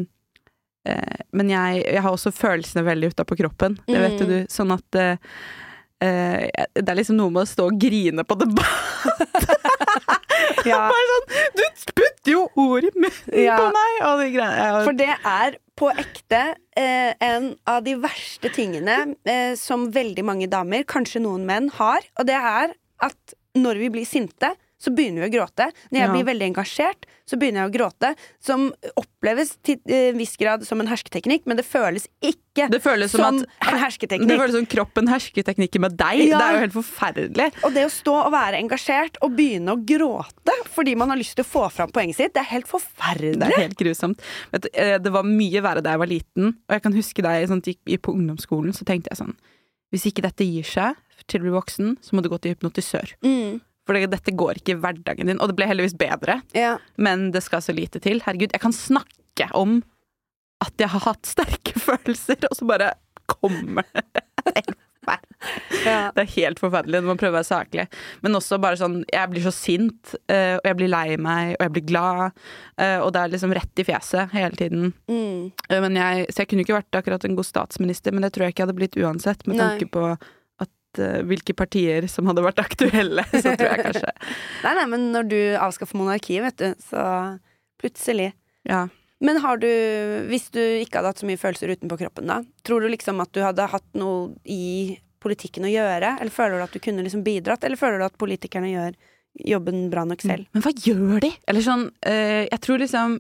[0.93, 3.79] eh, Men jeg, jeg har også følelsene veldig utapå kroppen.
[3.89, 4.29] Det vet Mm.
[4.29, 4.37] du.
[4.53, 5.01] Sånn at
[6.03, 8.71] eh, Det er liksom noe med å stå og grine på debatt.
[10.65, 10.79] Ja.
[10.93, 11.27] Bare sånn
[11.57, 11.63] Du
[11.97, 13.57] putter jo ord i munnen Ja.
[13.61, 13.93] på meg!
[14.09, 14.65] Og de greiene.
[14.65, 14.81] Ja.
[14.87, 16.41] For det er på ekte
[16.79, 18.97] eh, en av de verste tingene
[19.29, 22.07] eh, som veldig mange damer, kanskje noen menn, har.
[22.21, 24.53] Og det er at når vi blir sinte,
[24.85, 25.71] så begynner vi å gråte.
[25.91, 26.13] Når jeg Ja.
[26.13, 28.11] blir veldig engasjert, så begynner jeg å gråte.
[28.45, 28.67] Som
[29.01, 33.11] oppleves til eh, en viss grad som en hersketeknikk, men det føles ikke Det føles
[33.11, 36.29] som, som at en Det føles som kroppen hersketeknikker med deg.
[36.29, 36.39] Ja.
[36.39, 37.49] Det er jo helt forferdelig.
[37.65, 41.37] Og det å stå og være engasjert og begynne å gråte fordi man har lyst
[41.39, 43.39] til å få fram poenget sitt, det er helt forferdelig.
[43.41, 44.21] Det er helt grusomt.
[44.53, 46.47] Vet du, eh, det var mye verre da jeg var liten.
[46.69, 49.35] Og jeg kan huske da jeg sånn, gikk på ungdomsskolen, så tenkte jeg sånn
[49.95, 50.97] Hvis ikke dette gir seg
[51.31, 53.15] til du blir voksen, så må du gå til hypnotisør.
[53.25, 53.61] Mm.
[53.87, 55.41] For dette går ikke i hverdagen din.
[55.45, 56.79] Og det ble heldigvis bedre, Ja.
[56.97, 58.21] men det skal så lite til.
[58.25, 59.83] Herregud, jeg kan snakke om
[60.65, 62.95] at jeg har hatt sterke følelser, og så bare
[63.29, 64.65] kommer det.
[65.85, 66.11] Ja.
[66.17, 67.83] Det er helt forferdelig når man prøver å være saklig.
[68.25, 71.67] Men også bare sånn Jeg blir så sint, eh, og jeg blir lei meg, og
[71.67, 72.33] jeg blir glad.
[72.81, 74.95] eh, Og det er liksom rett i fjeset hele tiden.
[75.11, 75.53] Mm.
[75.69, 78.47] Eh, Men jeg, så jeg kunne ikke vært akkurat en god statsminister, men det tror
[78.47, 80.07] jeg ikke jeg hadde blitt uansett, med tanke på
[80.99, 83.25] hvilke partier som hadde vært aktuelle.
[83.33, 84.13] Så tror jeg kanskje
[84.65, 87.07] Nei, nei, men når du avskaffer monarkiet, vet du, så
[87.81, 88.33] plutselig
[88.69, 88.87] Ja.
[89.25, 89.69] Men har du,
[90.29, 93.31] hvis du ikke hadde hatt så mye følelser utenpå kroppen, da, tror du liksom at
[93.33, 96.17] du hadde hatt noe i politikken å gjøre?
[96.21, 98.99] Eller føler du at du kunne liksom bidratt, eller føler du at politikerne gjør
[99.55, 100.49] jobben bra nok selv?
[100.53, 101.33] Men hva gjør de?
[101.51, 103.17] Eller sånn, eh, jeg tror liksom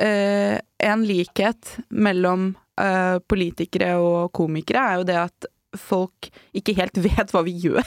[0.00, 6.96] eh, En likhet mellom eh, politikere og komikere er jo det at folk ikke helt
[6.98, 7.86] vet hva vi gjør.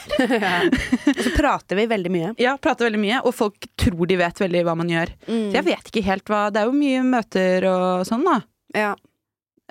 [1.14, 2.30] Og så prater vi veldig mye.
[2.40, 5.12] Ja, prater veldig mye, og folk tror de vet veldig hva man gjør.
[5.28, 5.42] Mm.
[5.50, 8.38] Så jeg vet ikke helt hva Det er jo mye møter og sånn, da.
[8.74, 8.94] Ja.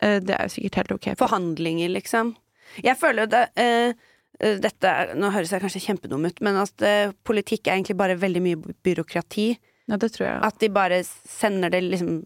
[0.01, 1.07] Eh, Det er jo sikkert helt ok.
[1.19, 2.35] Forhandlinger, liksom.
[2.83, 3.93] Jeg føler jo det eh,
[4.39, 8.17] eh, dette, Nå høres jeg kanskje kjempedum ut, men at eh, politikk er egentlig bare
[8.21, 9.49] veldig mye byråkrati.
[9.91, 10.37] Ja, det tror jeg.
[10.47, 12.21] At de bare sender det liksom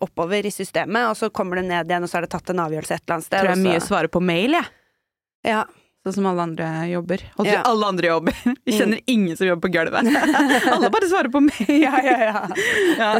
[0.00, 2.62] oppover i systemet, og så kommer det ned igjen, og så har det tatt en
[2.64, 3.42] avgjørelse et eller annet sted.
[3.42, 4.64] tror jeg mye svarer på mail, jeg.
[4.64, 4.78] Ja.
[6.02, 7.22] Sånn som alle andre jobber.
[7.36, 7.60] Holdt Ja.
[7.70, 8.34] alle andre jobber.
[8.66, 10.08] Vi kjenner ingen som jobber på gulvet.
[10.74, 11.60] alle bare svarer på meg!
[11.70, 12.40] Ja, ja, ja.
[12.98, 13.10] Ja.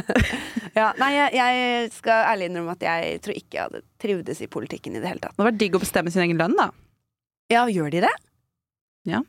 [0.74, 0.88] ja.
[0.98, 4.98] Nei, jeg, jeg skal ærlig innrømme at jeg tror ikke jeg hadde trivdes i politikken
[4.98, 5.36] i det hele tatt.
[5.36, 6.68] Det hadde vært digg å bestemme sin egen lønn, da.
[7.54, 8.12] Ja, gjør de det?
[9.12, 9.22] Ja.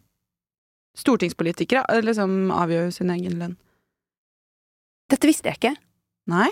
[0.97, 3.55] Stortingspolitikere eh, liksom avgjør sin egen lønn.
[5.13, 5.75] Dette visste jeg ikke.
[6.33, 6.49] Nei?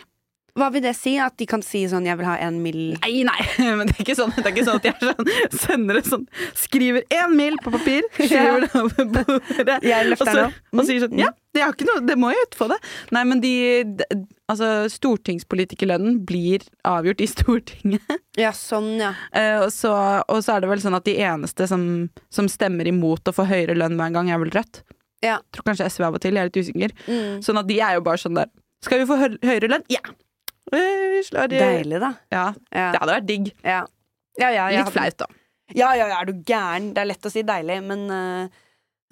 [0.57, 1.15] Hva vil det si?
[1.21, 3.41] At de kan si sånn 'jeg vil ha en mill' Nei, nei,
[3.77, 5.31] men det er ikke sånn, det er ikke sånn at jeg sånn,
[5.65, 10.47] sender det sånn Skriver én mil på papir, skriver det over bordet, Jeg og, så,
[10.51, 12.77] og sier sånn Ja, det, har ikke noe, det må jo ut få det.
[13.11, 13.55] Nei, men de,
[13.99, 14.07] de
[14.51, 18.17] Altså, stortingspolitikerlønnen blir avgjort i Stortinget.
[18.39, 19.11] Ja, sånn, ja.
[19.35, 19.91] Eh, og, så,
[20.31, 21.83] og så er det vel sånn at de eneste som,
[22.31, 24.81] som stemmer imot å få høyere lønn hver gang, er vel Rødt.
[25.21, 25.37] Ja.
[25.53, 26.95] Tror kanskje SV av og til, jeg er litt usikker.
[27.07, 27.41] Mm.
[27.45, 29.83] Sånn at de er jo bare sånn der Skal vi få høyere lønn?
[29.93, 30.01] Ja!
[30.01, 30.15] I
[30.71, 32.13] Deilig, da.
[32.31, 32.91] Ja, Ja.
[32.93, 33.53] det hadde vært digg.
[33.63, 33.85] Ja.
[34.39, 34.67] Ja.
[34.71, 35.27] Litt flaut, da.
[35.75, 36.91] Ja, ja, ja, er du gæren?
[36.95, 38.47] Det er lett å si deilig, men uh,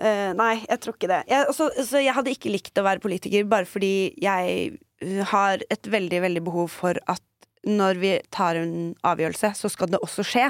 [0.04, 1.22] uh, Nei, jeg tror ikke det.
[1.32, 5.64] Jeg, også, så jeg hadde ikke likt å være politiker bare fordi jeg eh, har
[5.72, 7.24] et veldig, veldig behov for at
[7.68, 10.46] når vi tar en avgjørelse, så skal det også skje.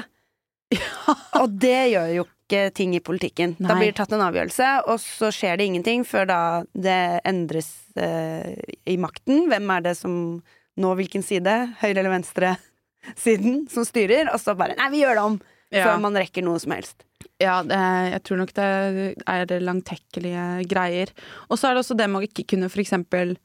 [1.40, 3.56] Og det gjør jo ikke ting i politikken.
[3.58, 6.40] Da blir det tatt en avgjørelse, og så skjer det ingenting før da
[6.74, 8.54] det endres uh,
[8.86, 9.48] i makten.
[9.50, 10.14] Hvem er det som
[10.82, 11.54] nå hvilken side?
[11.82, 12.54] Høyre eller venstre?
[13.16, 15.38] Siden som styrer, og så bare Nei, vi gjør det om!
[15.70, 15.84] Ja.
[15.86, 17.04] Før man rekker noe som helst.
[17.38, 17.76] Ja, det,
[18.10, 18.64] jeg tror nok det
[19.30, 21.12] er langtekkelige greier.
[21.48, 23.36] Og så er det også det med å ikke kunne for eksempel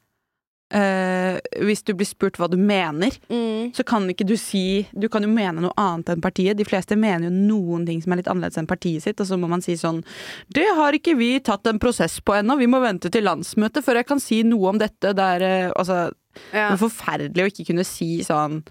[0.74, 3.70] Uh, Hvis du blir spurt hva du mener, Mm.
[3.70, 6.56] så kan ikke du si Du kan jo mene noe annet enn partiet.
[6.58, 9.38] De fleste mener jo noen ting som er litt annerledes enn partiet sitt, og så
[9.38, 10.02] må man si sånn
[10.50, 14.00] Det har ikke vi tatt en prosess på ennå, vi må vente til landsmøtet før
[14.00, 15.14] jeg kan si noe om dette.
[15.14, 16.10] Det er eh, altså
[16.52, 16.70] Ja.
[16.72, 18.62] er forferdelig å ikke kunne si sånn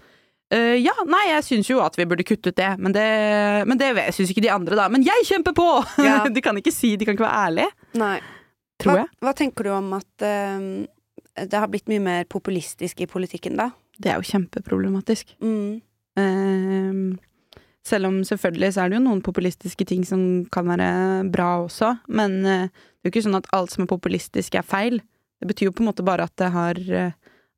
[0.54, 3.06] Uh, ja, nei, jeg syns jo at vi burde kutte ut det, men det,
[3.66, 4.84] men det syns ikke de andre, da.
[4.94, 5.66] Men jeg kjemper på!
[6.06, 6.20] Ja.
[6.36, 8.20] de kan ikke si, de kan ikke være ærlige, Nei.
[8.78, 9.10] tror hva, jeg.
[9.26, 10.68] hva tenker du om at uh,
[11.42, 13.72] det har blitt mye mer populistisk i politikken, da?
[13.98, 15.34] Det er jo kjempeproblematisk.
[15.42, 15.82] Mm.
[16.14, 17.18] Uh,
[17.86, 20.20] selv om selvfølgelig så er det jo noen populistiske ting som
[20.54, 20.90] kan være
[21.34, 24.66] bra også, men eh, det er jo ikke sånn at alt som er populistisk er
[24.66, 24.98] feil.
[25.38, 26.80] Det betyr jo på en måte bare at det har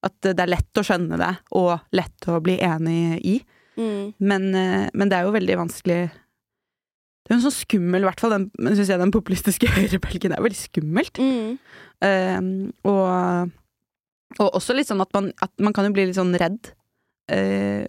[0.07, 3.37] At det er lett å skjønne det, og lett å bli enig i.
[3.79, 4.15] Mm.
[4.19, 8.09] Men, eh, men det er jo veldig vanskelig Det er jo en sånn skummel, i
[8.09, 11.21] hvert fall den, synes jeg den populistiske høyrebølgen er veldig skummelt.
[11.21, 11.59] Mm.
[12.01, 13.51] Uh, og,
[14.39, 16.71] og også litt sånn at man, at man kan jo bli litt sånn redd.
[17.29, 17.85] Uh,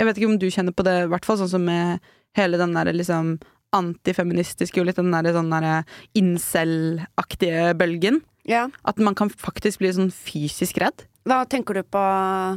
[0.00, 2.02] jeg vet ikke om du kjenner på det, i hvert fall sånn som med
[2.38, 3.36] hele den derre liksom
[3.76, 5.76] antifeministiske og litt den derre sånn derre
[6.18, 8.20] incel-aktige bølgen.
[8.48, 8.66] Ja.
[8.88, 11.06] At man kan faktisk bli sånn fysisk redd.
[11.28, 12.56] Hva tenker du på uh,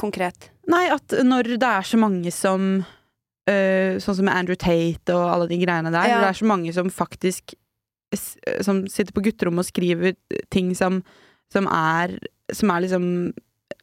[0.00, 0.50] konkret?
[0.70, 5.48] Nei, at når det er så mange som uh, Sånn som Andrew Tate og alle
[5.50, 6.06] de greiene der.
[6.08, 6.20] Ja.
[6.24, 7.54] Det er så mange som faktisk
[8.64, 10.12] Som sitter på gutterommet og skriver
[10.54, 11.02] ting som,
[11.52, 12.08] som er
[12.52, 13.04] Som er liksom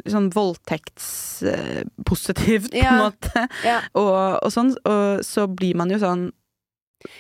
[0.10, 2.91] Sånn voldtektspositivt, på en Ja.
[3.03, 3.47] måte.
[3.65, 3.79] Ja.
[3.93, 4.71] Og, og sånn.
[4.88, 6.31] Og så blir man jo sånn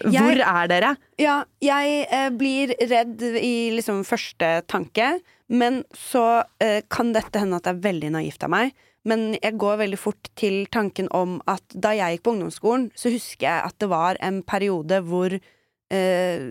[0.03, 0.95] Hvor er dere?
[1.21, 5.13] Ja, jeg eh, blir redd i liksom første tanke,
[5.51, 8.75] men så eh, kan dette hende at det er veldig naivt av meg.
[9.07, 13.09] Men jeg går veldig fort til tanken om at da jeg gikk på ungdomsskolen, så
[13.13, 15.33] husker jeg at det var en periode hvor
[15.91, 16.43] eh,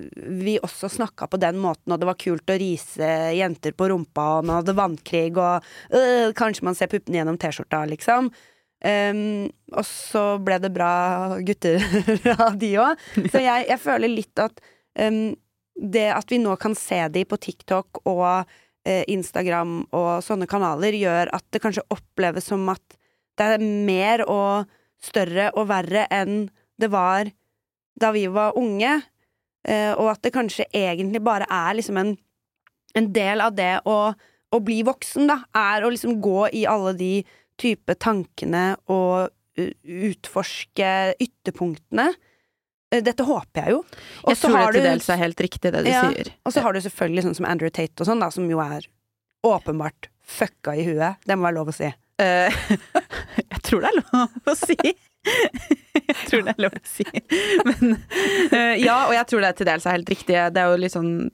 [0.43, 4.27] vi også snakka på den måten, og det var kult å rise jenter på rumpa,
[4.39, 8.33] og man hadde vannkrig, og øh, kanskje man ser puppene gjennom T-skjorta, liksom.
[8.81, 11.83] Um, og så ble det bra gutter
[12.47, 13.03] av de òg.
[13.29, 14.63] Så jeg, jeg føler litt at
[14.97, 15.35] um,
[15.77, 20.97] det at vi nå kan se de på TikTok og uh, Instagram og sånne kanaler,
[20.97, 22.97] gjør at det kanskje oppleves som at
[23.41, 26.49] det er mer og større og verre enn
[26.81, 27.31] det var
[28.01, 28.97] da vi var unge.
[29.69, 32.15] Uh, og at det kanskje egentlig bare er liksom en,
[32.97, 35.43] en del av det å, å bli voksen, da.
[35.53, 37.13] Er å liksom gå i alle de
[37.61, 39.31] type tankene og
[39.61, 40.91] utforske
[41.21, 42.09] ytterpunktene.
[42.93, 43.83] Eh, Dette håper jeg jo.
[44.25, 46.03] Og Jeg tror det til du- dels er helt riktig, det du Ja.
[46.11, 46.33] sier.
[46.47, 48.87] Og så har du selvfølgelig sånn som Andrew Tate og sånn, da, som jo er
[49.45, 51.17] åpenbart fucka i huet.
[51.27, 51.93] Det må være lov å si.
[52.19, 52.51] Eh,
[53.53, 54.77] jeg tror det er lov å si.
[56.11, 57.05] Jeg tror det er lov å si.
[57.65, 57.99] Men
[58.53, 60.35] eh, ja, og jeg tror det til dels er helt riktig.
[60.55, 61.31] Det er jo litt sånn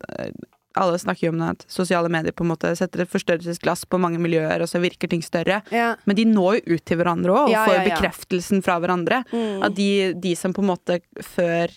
[0.77, 4.21] Alle snakker jo om at sosiale medier på en måte setter et forstørrelsesglass på mange
[4.23, 5.63] miljøer, og så virker ting større.
[5.73, 5.95] Ja.
[6.05, 9.23] Men de når jo ut til hverandre òg, og Ja, får ja, bekreftelsen fra hverandre.
[9.33, 9.65] Mm.
[9.67, 11.73] At de, de som på en måte før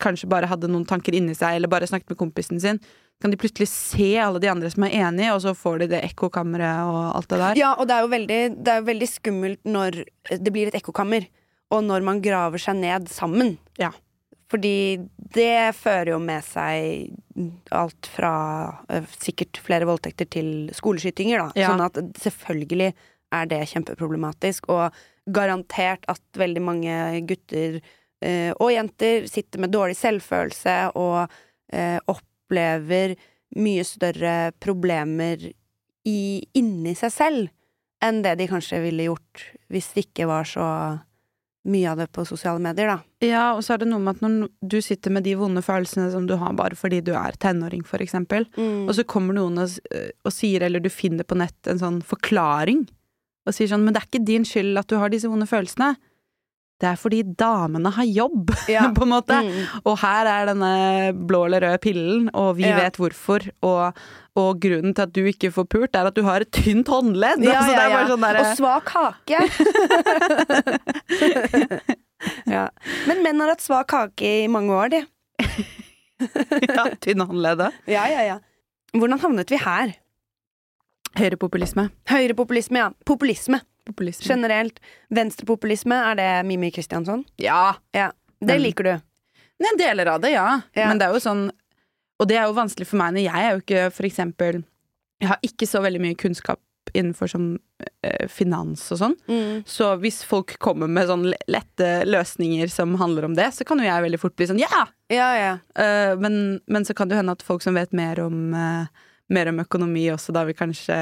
[0.00, 2.80] kanskje bare hadde noen tanker inni seg, eller bare snakket med kompisen sin,
[3.20, 6.04] kan de plutselig se alle de andre som er enige, og så får de det
[6.08, 7.58] ekkokammeret og alt det der.
[7.60, 9.98] Ja, og det er jo veldig, det er jo veldig skummelt når
[10.40, 11.26] det blir et ekkokammer,
[11.70, 13.58] og når man graver seg ned sammen.
[13.80, 13.92] Ja.
[14.50, 14.98] Fordi
[15.34, 17.12] det fører jo med seg
[17.70, 18.32] alt fra
[19.14, 21.60] sikkert flere voldtekter til skoleskytinger, da.
[21.60, 21.70] Ja.
[21.70, 22.90] Sånn at selvfølgelig
[23.30, 24.96] er det kjempeproblematisk, og
[25.30, 26.94] garantert at veldig mange
[27.28, 31.30] gutter eh, og jenter sitter med dårlig selvfølelse og
[31.72, 33.14] eh, opplever
[33.60, 35.46] mye større problemer
[36.08, 37.54] i, inni seg selv
[38.04, 40.66] enn det de kanskje ville gjort hvis det ikke var så
[41.68, 43.26] mye av det på sosiale medier, da.
[43.26, 46.10] Ja, og så er det noe med at når du sitter med de vonde følelsene
[46.12, 48.46] som du har bare fordi du er tenåring, for eksempel,
[48.88, 52.00] og så kommer noen og, øh, og sier, eller du finner på nett en sånn
[52.00, 52.86] forklaring,
[53.46, 55.94] og sier sånn, men det er ikke din skyld at du har disse vonde følelsene.
[56.80, 58.86] Det er fordi damene har jobb, Ja.
[58.96, 59.36] på en måte.
[59.44, 59.84] Mm.
[59.84, 60.70] Og her er denne
[61.28, 62.78] blå eller røde pillen, og vi Ja.
[62.78, 63.44] vet hvorfor.
[63.68, 63.92] Og,
[64.40, 67.44] og grunnen til at du ikke får pult, er at du har et tynt håndledd.
[67.50, 68.40] Ja, altså, sånn der...
[68.40, 69.36] Og svak hake.
[72.50, 72.66] ja.
[73.08, 75.00] Men menn har hatt svak hake i mange år, de.
[76.68, 77.62] ja, tynn håndledd.
[77.88, 78.38] Ja, ja, ja.
[78.96, 79.94] Hvordan havnet vi her?
[81.18, 81.88] Høyrepopulisme.
[82.10, 82.90] Høyrepopulisme, ja.
[83.08, 84.26] Populisme Populisme.
[84.28, 84.80] generelt.
[85.10, 87.24] Venstrepopulisme, er det Mimi Kristiansson?
[87.36, 87.76] Ja.
[87.92, 89.00] Det Men- liker du.
[89.60, 90.60] Nei, deler av det, ja.
[90.72, 90.88] Ja.
[90.88, 91.50] Men det er jo sånn
[92.20, 94.64] Og det er jo vanskelig for meg når jeg er jo ikke for eksempel
[95.20, 96.60] Jeg har ikke så veldig mye kunnskap
[96.94, 97.58] innenfor som
[98.02, 99.14] eh, finans og sånn.
[99.28, 99.60] Mm.
[99.68, 103.84] Så hvis folk kommer med sånn lette løsninger som handler om det, så kan jo
[103.84, 104.88] jeg veldig fort bli sånn ja!
[105.12, 105.52] Ja, ja.
[105.78, 108.88] Uh, men, men så kan det hende at folk som vet mer om uh,
[109.30, 110.96] mer om økonomi også, da vil kanskje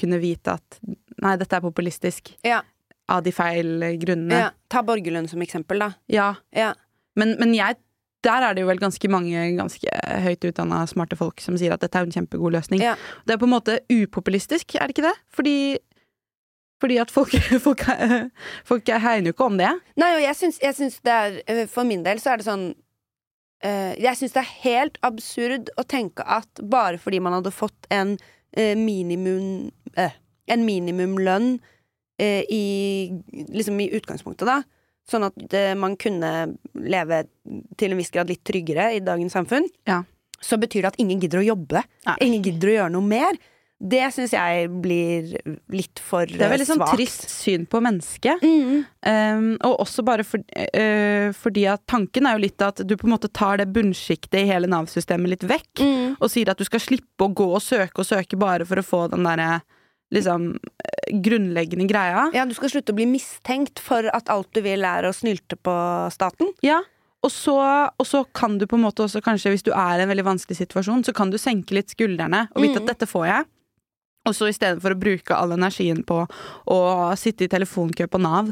[0.00, 0.80] kunne vite at
[1.22, 2.32] nei, dette er populistisk.
[2.46, 2.62] Ja.
[3.10, 4.44] Av de feil grunnene.
[4.46, 4.50] ja.
[4.70, 5.92] Ta borgerlønn som eksempel, da.
[6.12, 6.32] Ja.
[6.54, 6.72] Ja.
[7.18, 7.76] Men, men jeg,
[8.24, 9.94] der er det jo vel ganske mange ganske
[10.24, 12.82] høyt utdanna, smarte folk som sier at dette er en kjempegod løsning.
[13.26, 15.14] Det er på en måte upopulistisk, er det ikke det?
[15.34, 15.56] Fordi,
[16.80, 17.34] fordi at folk,
[17.66, 17.82] folk,
[18.68, 19.72] folk hegner jo ikke om det.
[20.00, 22.46] Nei, og jeg syns, jeg syns det er eh, For min del så er det
[22.46, 22.68] sånn
[23.66, 27.90] eh, Jeg syns det er helt absurd å tenke at bare fordi man hadde fått
[27.90, 28.14] en
[28.54, 29.72] eh, minimum
[30.48, 31.58] En minimumlønn
[32.20, 32.64] eh, i
[33.50, 34.62] Liksom i utgangspunktet, da.
[35.10, 37.24] Sånn at eh, man kunne leve
[37.80, 39.66] til en viss grad litt tryggere i dagens samfunn.
[39.88, 40.02] Ja.
[40.40, 41.82] Så betyr det at ingen gidder å jobbe.
[42.06, 42.18] Nei.
[42.24, 43.40] Ingen gidder å gjøre noe mer.
[43.80, 45.30] Det syns jeg blir
[45.72, 48.42] litt for Det er veldig sånn trist syn på mennesket.
[48.44, 48.82] Mm.
[49.08, 53.08] Um, og også bare for, uh, fordi at tanken er jo litt at du på
[53.08, 56.16] en måte tar det bunnsjiktet i hele Nav-systemet litt vekk, Mm.
[56.20, 58.84] og sier at du skal slippe å gå og søke og søke bare for å
[58.84, 59.62] få den derre
[60.12, 62.28] liksom eh, grunnleggende greia.
[62.34, 65.56] Ja, du skal slutte å bli mistenkt for at alt du vil er å snylte
[65.56, 65.74] på
[66.14, 66.50] staten.
[66.66, 66.80] Ja.
[67.22, 67.54] Og så,
[68.00, 70.24] og så kan du på en måte også kanskje, hvis du er i en veldig
[70.24, 72.82] vanskelig situasjon, så kan du senke litt skuldrene og vite Mm.
[72.88, 73.44] at dette får jeg.
[74.28, 76.22] Og så istedenfor å bruke all energien på
[76.68, 76.78] å
[77.16, 78.50] sitte i telefonkø på Nav,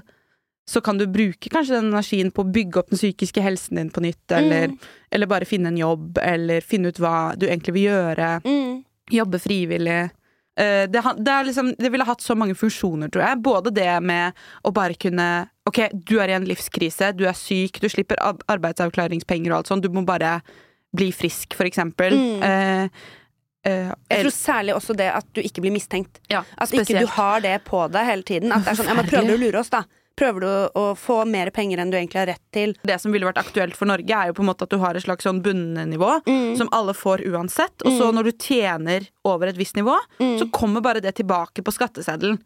[0.68, 3.90] så kan du bruke kanskje den energien på å bygge opp den psykiske helsen din
[3.90, 4.78] på nytt, eller, Mm.
[5.12, 8.42] eller bare finne en jobb, eller finne ut hva du egentlig vil gjøre.
[8.44, 8.84] Mm.
[9.10, 10.10] Jobbe frivillig.
[10.58, 13.42] Eh, Det, det, liksom, det ville hatt så mange funksjoner, tror jeg.
[13.46, 14.34] Både det med
[14.66, 18.16] å bare kunne Ok, du er i en livskrise, du er syk, du slipper
[18.48, 19.84] arbeidsavklaringspenger og alt sånt.
[19.84, 20.38] Du må bare
[20.96, 22.14] bli frisk, for eksempel.
[22.16, 22.42] Mm.
[22.42, 22.84] Eh,
[23.68, 26.22] eh, Jeg tror særlig også det at du ikke blir mistenkt.
[26.32, 28.52] ja, At ikke du har det på deg hele tiden.
[28.52, 29.84] At det er sånn, ja, men Prøver du å lure oss, da?
[30.18, 32.74] Prøver du å, få mer penger enn du egentlig har rett til?
[32.82, 34.98] Det som ville vært aktuelt for Norge, er jo på en måte at du har
[34.98, 36.56] et slags sånn bunnivå Mm.
[36.58, 37.86] som alle får uansett.
[37.86, 40.38] Og så når du tjener over et visst nivå, Mm.
[40.40, 42.40] så kommer bare det tilbake på skatteseddelen.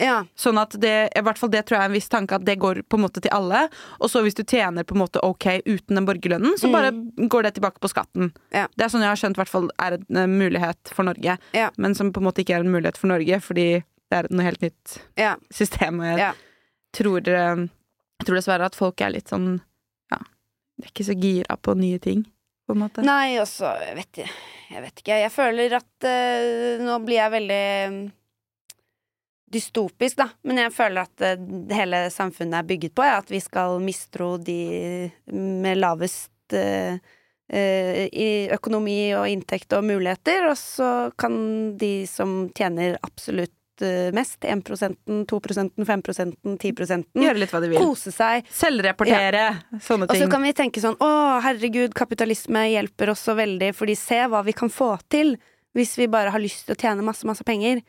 [0.00, 0.24] Ja.
[0.34, 2.58] Sånn at det, i hvert fall det tror jeg er en viss tanke at det
[2.58, 3.68] går på en måte til alle.
[4.00, 6.90] Og så hvis du tjener på en måte ok uten den borgerlønnen, så bare
[7.28, 8.32] går det tilbake på skatten.
[8.52, 8.66] Ja.
[8.74, 11.36] Det er sånn jeg har skjønt i hvert fall er en eh, mulighet for Norge.
[11.52, 11.68] Ja.
[11.76, 14.42] Men som på en måte ikke er en mulighet for Norge, fordi det er noe
[14.48, 15.36] helt nytt Ja.
[15.52, 16.00] system.
[16.00, 16.34] Og jeg.
[16.98, 17.66] Tror, eh,
[18.20, 19.54] jeg tror dessverre at folk er litt sånn
[20.12, 22.24] ja, de er ikke så gira på nye ting,
[22.66, 23.04] på en måte.
[23.06, 24.24] Nei, også jeg vet,
[24.72, 25.20] jeg vet ikke.
[25.24, 27.64] Jeg føler at uh, nå blir jeg veldig
[29.52, 30.28] dystopisk, da.
[30.48, 34.36] Men jeg føler at uh, hele samfunnet er bygget på ja, at vi skal mistro
[34.40, 34.60] de
[35.32, 36.96] med lavest eh,
[37.48, 41.34] eh, i økonomi og inntekt og muligheter, og så kan
[41.78, 43.61] de som tjener absolutt eh,
[44.16, 47.80] mest, 1% 2% 5% 10% Gjøre litt hva de vil.
[47.82, 48.46] kose seg.
[48.52, 49.44] Selvreportere.
[49.78, 50.16] Sånne ting.
[50.16, 51.10] Og så kan vi tenke sånn Å,
[51.44, 55.36] herregud, kapitalisme hjelper oss så veldig, fordi se hva vi kan få til
[55.76, 57.80] hvis vi bare har lyst til å tjene masse, masse penger.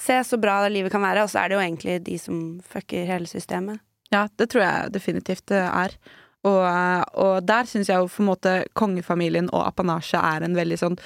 [0.00, 3.06] Se så bra livet kan være, og så er det jo egentlig de som fucker
[3.08, 3.80] hele systemet.
[4.12, 5.96] Ja, det tror jeg definitivt det er.
[6.42, 6.64] Og,
[7.22, 10.96] og der syns jeg jo på en måte kongefamilien og apanasje er en veldig sånn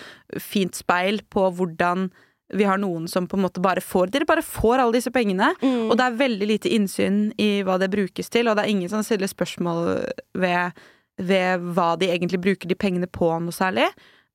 [0.41, 2.09] fint speil på hvordan
[2.55, 5.53] vi har noen som på en måte bare får Dere bare får alle disse pengene,
[5.63, 5.91] Mm.
[5.91, 8.89] og det er veldig lite innsyn i hva det brukes til, og det er ingen
[8.89, 10.73] som stiller spørsmål ved,
[11.19, 13.89] ved hva de egentlig bruker de pengene på noe særlig.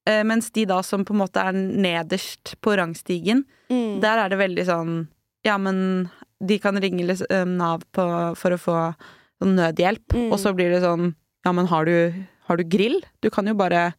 [0.08, 4.02] Eh, mens de da som på en måte er nederst på rangstigen, Mm.
[4.02, 5.08] der er det veldig sånn
[5.46, 6.10] Ja, men
[6.46, 8.96] de kan ringe eh, Nav på, for å få
[9.42, 10.32] sånn nødhjelp, Mm.
[10.34, 12.14] og så blir det sånn Ja, men har du,
[12.48, 13.02] har du grill?
[13.22, 13.94] Du kan jo bare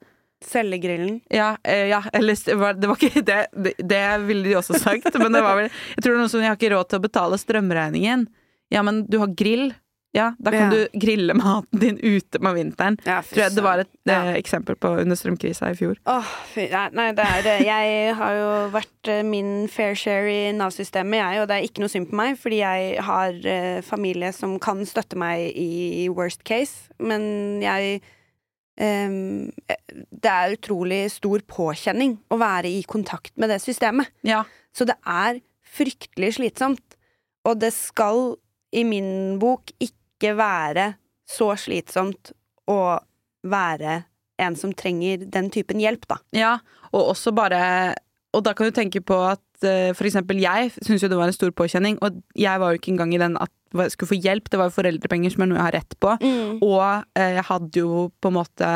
[0.47, 1.21] Selge grillen.
[1.33, 4.79] Ja, eh, ja eller det var, det var ikke det, det Det ville de også
[4.81, 6.89] sagt, men det var vel Jeg tror det er noen som Jeg har ikke råd
[6.93, 8.27] til å betale strømregningen.
[8.73, 9.73] Ja, men du har grill.
[10.13, 10.71] Ja, da kan Ja.
[10.89, 12.99] du grille maten din ute med vinteren.
[13.09, 14.19] Ja, Tror jeg det var et Ja.
[14.29, 15.97] eh, eksempel på under strømkrisa i fjor.
[16.05, 16.23] Åh,
[16.53, 17.55] fy, nei, nei, det er det.
[17.65, 21.81] Jeg har jo vært eh, min fair share i Nav-systemet, jeg, og det er ikke
[21.81, 26.45] noe synd på meg, fordi jeg har eh, familie som kan støtte meg i worst
[26.45, 28.03] case, men jeg
[28.81, 29.17] eh,
[30.11, 34.13] Det er utrolig stor påkjenning å være i kontakt med det systemet.
[34.27, 34.45] Ja.
[34.73, 35.41] Så det er
[35.73, 36.97] fryktelig slitsomt.
[37.49, 38.37] Og det skal
[38.73, 40.93] i min bok ikke være
[41.29, 42.33] så slitsomt
[42.71, 42.99] å
[43.43, 44.03] være
[44.43, 46.19] en som trenger den typen hjelp, da.
[46.35, 46.57] Ja,
[46.93, 47.95] og også bare
[48.33, 51.29] Og da kan du tenke på at eh, for eksempel jeg syns jo det var
[51.29, 53.53] en stor påkjenning, og jeg var jo ikke engang i den at
[53.95, 56.13] skulle få hjelp, det var jo foreldrepenger som er noe jeg har rett på,
[56.67, 56.85] og
[57.19, 58.75] eh, jeg hadde jo på en måte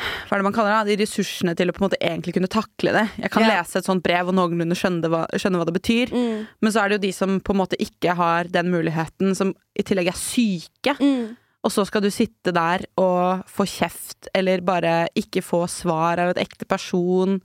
[0.00, 0.94] hva er det man kaller det?
[0.94, 3.02] De ressursene til å på en måte egentlig kunne takle det.
[3.20, 3.58] Jeg kan yeah.
[3.58, 6.14] lese et sånt brev og noenlunde skjønne hva, skjønne hva det betyr.
[6.14, 6.46] Mm.
[6.62, 9.52] Men så er det jo de som på en måte ikke har den muligheten, som
[9.76, 10.96] i tillegg er syke.
[11.02, 11.36] Mm.
[11.66, 16.32] Og så skal du sitte der og få kjeft, eller bare ikke få svar av
[16.32, 17.36] et ekte person.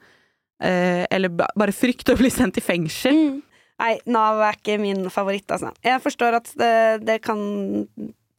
[0.63, 3.19] Eh, eller bare frykte å bli sendt i fengsel.
[3.19, 3.41] Mm.
[3.81, 5.73] Nei, Nav er ikke min favoritt, altså.
[5.83, 6.75] Jeg forstår at det,
[7.07, 7.41] det kan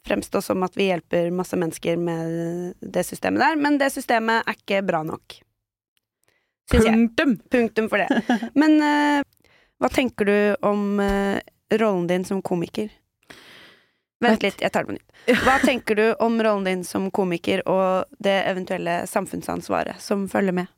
[0.07, 4.57] fremstå som at vi hjelper masse mennesker med det systemet der, men det systemet er
[4.57, 5.41] ikke bra nok.
[6.71, 7.37] Punktum!
[7.51, 8.23] Punktum for det.
[8.59, 9.21] Men uh,
[9.79, 11.39] hva tenker du om uh,
[11.71, 12.91] rollen din som komiker?
[14.25, 15.43] Vent litt, jeg tar det på nytt.
[15.45, 20.73] Hva tenker du om rollen din som komiker og det eventuelle samfunnsansvaret som følger med?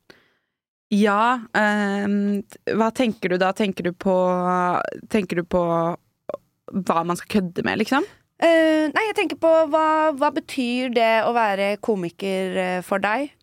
[0.89, 3.51] Ja, ehm, hva tenker du da?
[3.53, 4.13] Tenker du på
[5.13, 5.61] Tenker du på
[6.69, 8.05] hva man skal kødde med, liksom?
[8.39, 13.33] Eh, nei, jeg tenker på hva, hva betyr det å være komiker eh, for deg?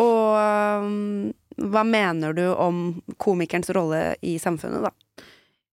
[0.00, 1.32] Og um,
[1.72, 5.24] hva mener du om komikerens rolle i samfunnet, da?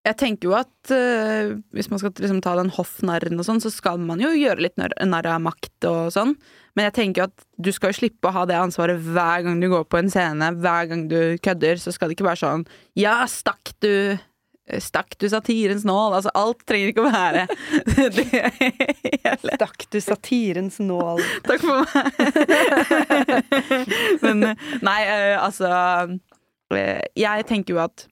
[0.04, 3.72] Jeg tenker jo at uh, hvis man skal liksom ta den hoffnarren og sånn, så
[3.72, 6.36] skal man jo gjøre litt narr av makt og sånn.
[6.76, 9.62] Men jeg tenker jo at du skal jo slippe å ha det ansvaret hver gang
[9.62, 11.80] du går på en scene, hver gang du kødder.
[11.80, 12.68] Så skal det ikke være sånn
[13.00, 14.20] Ja, stakk du
[14.80, 16.14] Stakk du satirens nål?
[16.16, 17.42] Altså, alt trenger ikke å være
[18.16, 19.58] det hele.
[19.58, 21.20] Stakk du satirens nål?
[21.44, 21.92] Takk for meg.
[24.24, 24.54] Men
[24.88, 25.68] nei, eh, altså
[26.72, 28.08] eh, Jeg tenker jo at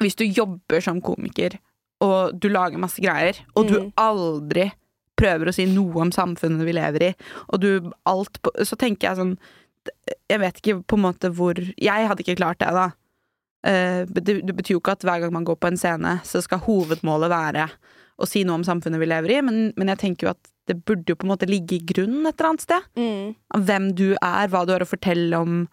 [0.00, 1.58] hvis du jobber som komiker,
[2.04, 3.92] og du lager masse greier, og du Mm.
[3.96, 4.72] aldri
[5.16, 7.14] prøver å si noe om samfunnet vi lever i,
[7.48, 9.38] og du alt på Så tenker jeg sånn
[10.28, 12.90] Jeg vet ikke på en måte hvor Jeg hadde ikke klart det, da.
[13.64, 16.42] Eh, Det, det betyr jo ikke at hver gang man går på en scene, så
[16.42, 17.70] skal hovedmålet være
[18.18, 20.84] å si noe om samfunnet vi lever i, men, men jeg tenker jo at det
[20.84, 22.82] burde jo på en måte ligge i grunnen et eller annet sted.
[22.96, 23.34] Mm.
[23.64, 25.68] Hvem du er, hva du har å fortelle om,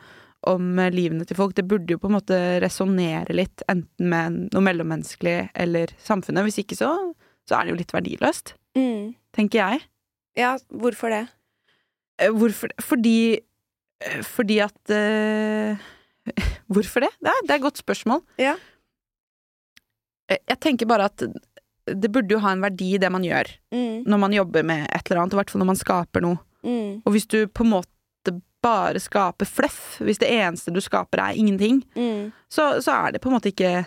[0.49, 1.53] om eh, livene til folk.
[1.57, 6.43] Det burde jo på en måte resonnere litt, enten med noe mellommenneskelig eller samfunnet.
[6.47, 6.91] Hvis ikke så,
[7.49, 9.13] så er det jo litt verdiløst, Mm.
[9.37, 9.81] tenker jeg.
[10.35, 11.27] Ja, hvorfor det?
[12.17, 12.71] Eh, Hvorfor?
[12.81, 13.37] Fordi
[14.01, 15.77] eh, Fordi at uh,
[16.73, 17.11] Hvorfor det?
[17.21, 18.23] Det er, det er et godt spørsmål.
[18.41, 18.55] Ja.
[20.33, 21.21] Jeg tenker bare at
[21.83, 24.03] det burde jo ha en verdi, det man gjør, Mm.
[24.07, 26.37] når man jobber med et eller annet, og i hvert fall når man skaper noe.
[26.63, 27.01] Mm.
[27.05, 27.92] Og hvis du på en måte
[28.63, 32.31] bare skape fluff, hvis det eneste du skaper er ingenting, Mm.
[32.49, 33.85] så, så er det på en måte ikke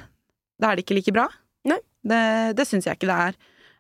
[0.60, 1.26] Da er det ikke like bra.
[1.68, 1.80] Nei.
[2.06, 2.20] Det,
[2.56, 3.34] det syns jeg ikke det er.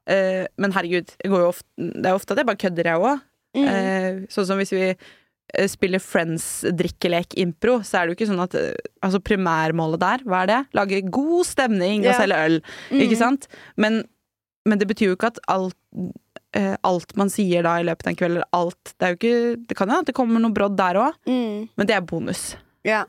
[0.06, 3.22] Uh, men herregud, ofte, det er ofte at jeg bare kødder, jeg òg.
[3.56, 3.64] Mm.
[3.70, 8.54] Uh, sånn som hvis vi eh, spiller Friends-drikkelek-impro, så er det jo ikke sånn at
[9.06, 10.60] Altså primærmålet der, hva er det?
[10.76, 13.00] Lage god stemning og selge øl, Mm.
[13.06, 13.48] ikke sant?
[13.76, 14.02] Men,
[14.66, 15.76] men det betyr jo ikke at alt
[16.82, 19.88] alt man sier da i løpet av en kveld, eller alt Det ikke Det kan
[19.90, 21.68] jo at det kommer noe brodd der òg, Mm.
[21.76, 22.56] men det er bonus.
[22.84, 23.04] Ja.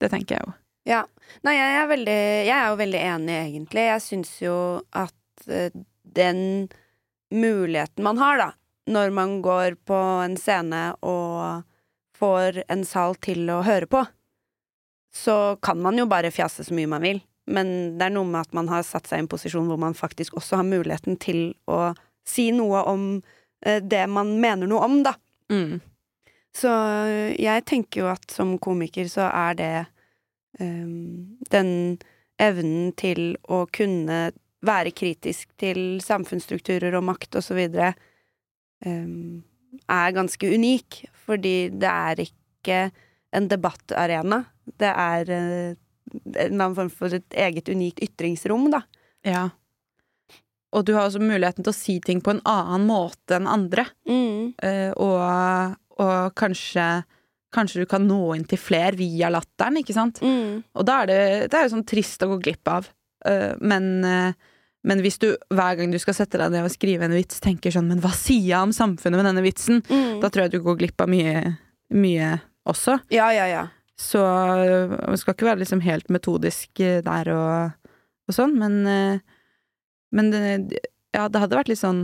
[0.00, 0.52] Det tenker jeg jo.
[0.84, 1.04] Ja.
[1.44, 3.84] Nei, jeg er, veldig, jeg er jo veldig enig, egentlig.
[3.86, 4.56] Jeg syns jo
[4.92, 5.70] at eh,
[6.04, 6.68] den
[7.32, 8.48] muligheten man har, da,
[8.90, 11.62] når man går på en scene og
[12.18, 14.04] får en sal til å høre på,
[15.14, 17.20] så kan man jo bare fjase så mye man vil.
[17.46, 19.94] Men det er noe med at man har satt seg i en posisjon hvor man
[19.98, 21.92] faktisk også har muligheten til å
[22.28, 23.06] si noe om
[23.66, 25.14] eh, det man mener noe om, da.
[25.52, 25.80] Mm.
[26.56, 26.70] Så
[27.08, 29.74] øh, jeg tenker jo at som komiker så er det
[30.60, 31.70] um, den
[32.42, 34.30] evnen til å kunne
[34.62, 37.92] være kritisk til samfunnsstrukturer og makt og så videre
[38.86, 39.42] um,
[39.88, 42.82] er ganske unik, fordi det er ikke
[43.32, 44.42] en debattarena.
[44.78, 45.72] Det er uh,
[46.12, 48.84] en annen form for et eget unikt ytringsrom, da.
[49.24, 49.48] Ja.
[50.72, 53.86] Og du har også muligheten til å si ting på en annen måte enn andre.
[54.08, 54.54] Mm.
[54.62, 56.92] Uh, og, og kanskje
[57.52, 60.22] Kanskje du kan nå inn til fler via latteren, ikke sant?
[60.24, 60.62] Mm.
[60.72, 61.16] Og da er det,
[61.52, 62.86] det er jo sånn trist å gå glipp av.
[63.28, 67.04] Uh, men, uh, men hvis du hver gang du skal sette deg ned og skrive
[67.04, 69.82] en vits, tenker sånn Men hva sier jeg om samfunnet med denne vitsen?
[69.84, 70.22] Mm.
[70.24, 71.52] Da tror jeg du går glipp av mye,
[71.92, 72.32] mye
[72.72, 72.96] også.
[73.12, 73.66] Ja, ja, ja.
[74.00, 77.76] Så man skal ikke være liksom helt metodisk der og,
[78.32, 79.20] og sånn, men
[80.12, 80.80] Men det,
[81.16, 82.02] ja, det hadde vært litt sånn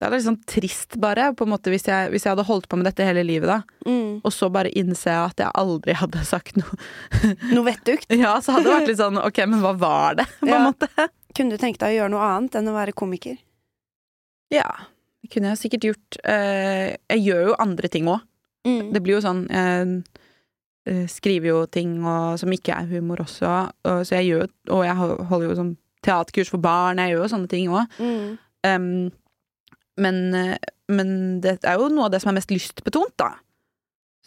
[0.00, 2.46] Det hadde vært litt sånn trist, bare, på en måte, hvis jeg, hvis jeg hadde
[2.48, 4.20] holdt på med dette hele livet, da, Mm.
[4.24, 6.78] og så bare innse at jeg aldri hadde sagt noe.
[7.54, 8.06] Noe vettugt.
[8.08, 10.62] Ja, så hadde det vært litt sånn ok, men hva var det, på en Ja.
[10.70, 10.88] måte?
[11.36, 13.36] Kunne du tenkt deg å gjøre noe annet enn å være komiker?
[14.50, 14.70] Ja,
[15.22, 16.16] det kunne jeg sikkert gjort.
[16.24, 18.24] Eh, jeg gjør jo andre ting òg.
[18.66, 18.92] Mm.
[18.96, 23.52] Det blir jo sånn eh, skriver jo ting og, som ikke er humor også,
[23.84, 25.74] og, så jeg gjør Og jeg holder jo sånn
[26.06, 28.00] teaterkurs for barn, jeg gjør jo sånne ting òg.
[28.00, 29.10] Mm.
[30.00, 30.56] men, eh,
[30.90, 33.34] men det er jo noe av det som er mest lystbetont, da.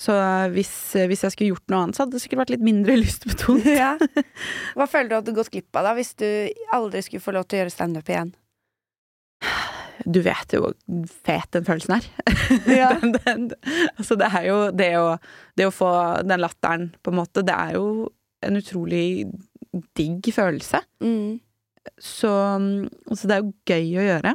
[0.04, 0.14] Så
[0.56, 0.72] hvis,
[1.08, 3.68] hvis jeg skulle gjort noe annet, så hadde det sikkert vært litt mindre lystbetont.
[3.70, 3.94] ja.
[4.78, 6.28] Hva føler du at du gått glipp av da, hvis du
[6.74, 8.34] aldri skulle få lov til å gjøre standup igjen?
[10.10, 10.74] Du vet jo hvor
[11.28, 12.10] fet den følelsen er.
[12.68, 12.90] Ja.
[13.00, 13.46] den, den,
[13.96, 15.14] altså det er jo det å,
[15.58, 15.90] det å få
[16.28, 18.10] den latteren, på en måte, det er jo
[18.44, 19.06] en utrolig
[19.98, 20.82] digg følelse.
[21.02, 21.40] Mm.
[22.02, 22.32] Så,
[23.14, 24.34] så det er jo gøy å gjøre.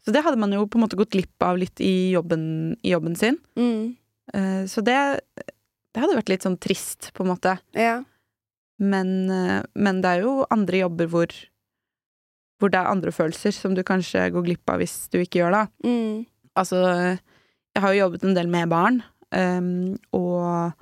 [0.00, 2.94] Så det hadde man jo på en måte gått glipp av litt i jobben, i
[2.94, 3.36] jobben sin.
[3.58, 3.96] Mm.
[4.34, 4.96] Eh, Så det,
[5.36, 7.58] det hadde vært litt sånn trist, på en måte.
[7.76, 8.00] Ja.
[8.80, 11.34] Men, eh, men det er jo andre jobber hvor,
[12.58, 15.58] hvor det er andre følelser som du kanskje går glipp av hvis du ikke gjør
[15.58, 15.64] det.
[15.84, 16.14] Mm.
[16.58, 16.80] Altså,
[17.76, 20.72] jeg har jo jobbet en del med barn, um, og,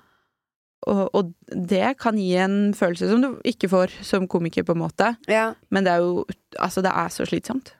[0.86, 4.82] og, og det kan gi en følelse som du ikke får som komiker, på en
[4.84, 5.14] måte.
[5.30, 5.52] Ja.
[5.74, 6.24] Men det er jo
[6.58, 7.74] Altså, det er så slitsomt.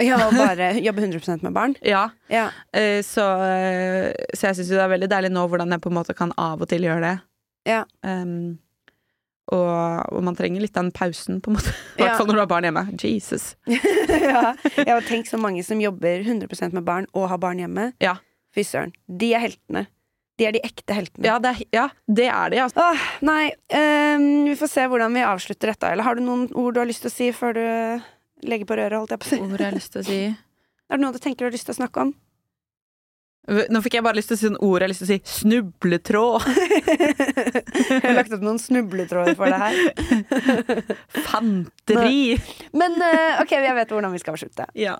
[0.00, 1.74] ja, og bare jobbe 100% med barn.
[1.84, 2.48] Ja, Ja.
[2.76, 5.92] Uh, så, uh, så jeg syns jo det er veldig deilig nå hvordan jeg på
[5.92, 7.16] en måte kan av og til gjøre det.
[7.66, 7.82] Ja.
[8.02, 8.58] Um,
[9.52, 9.68] og,
[10.10, 11.74] og man trenger litt den pausen, på en måte.
[11.98, 12.86] I hvert fall når du har barn hjemme.
[12.98, 13.54] Jesus.
[13.68, 14.54] ja.
[14.74, 17.92] Jeg har tenkt så mange som jobber 100% med barn og har barn hjemme.
[18.02, 18.16] Ja.
[18.56, 18.94] Fy søren.
[19.06, 19.86] De er heltene.
[20.36, 21.24] De er de ekte heltene.
[21.24, 21.86] Ja, det er, ja,
[22.18, 22.84] det er de, altså.
[22.84, 25.92] Åh, nei, um, vi får se hvordan vi avslutter dette.
[25.94, 27.64] Eller har du noen ord du har lyst til å si før du
[28.44, 28.98] legger på røret?
[29.00, 29.40] holdt jeg på å si?
[29.46, 30.20] Ord jeg har lyst til å si.
[30.86, 32.12] Er det noe du tenker du har lyst til å snakke om?
[33.46, 35.12] Nå fikk jeg bare lyst til å si en ord jeg har lyst til å
[35.12, 35.18] si.
[35.38, 36.46] Snubletråd.
[37.94, 39.74] jeg har lagt opp noen snubletråder for det her.
[41.28, 42.36] Fanteri.
[42.74, 44.66] Men uh, ok, jeg vet hvordan vi skal avslutte.
[44.78, 44.96] Ja.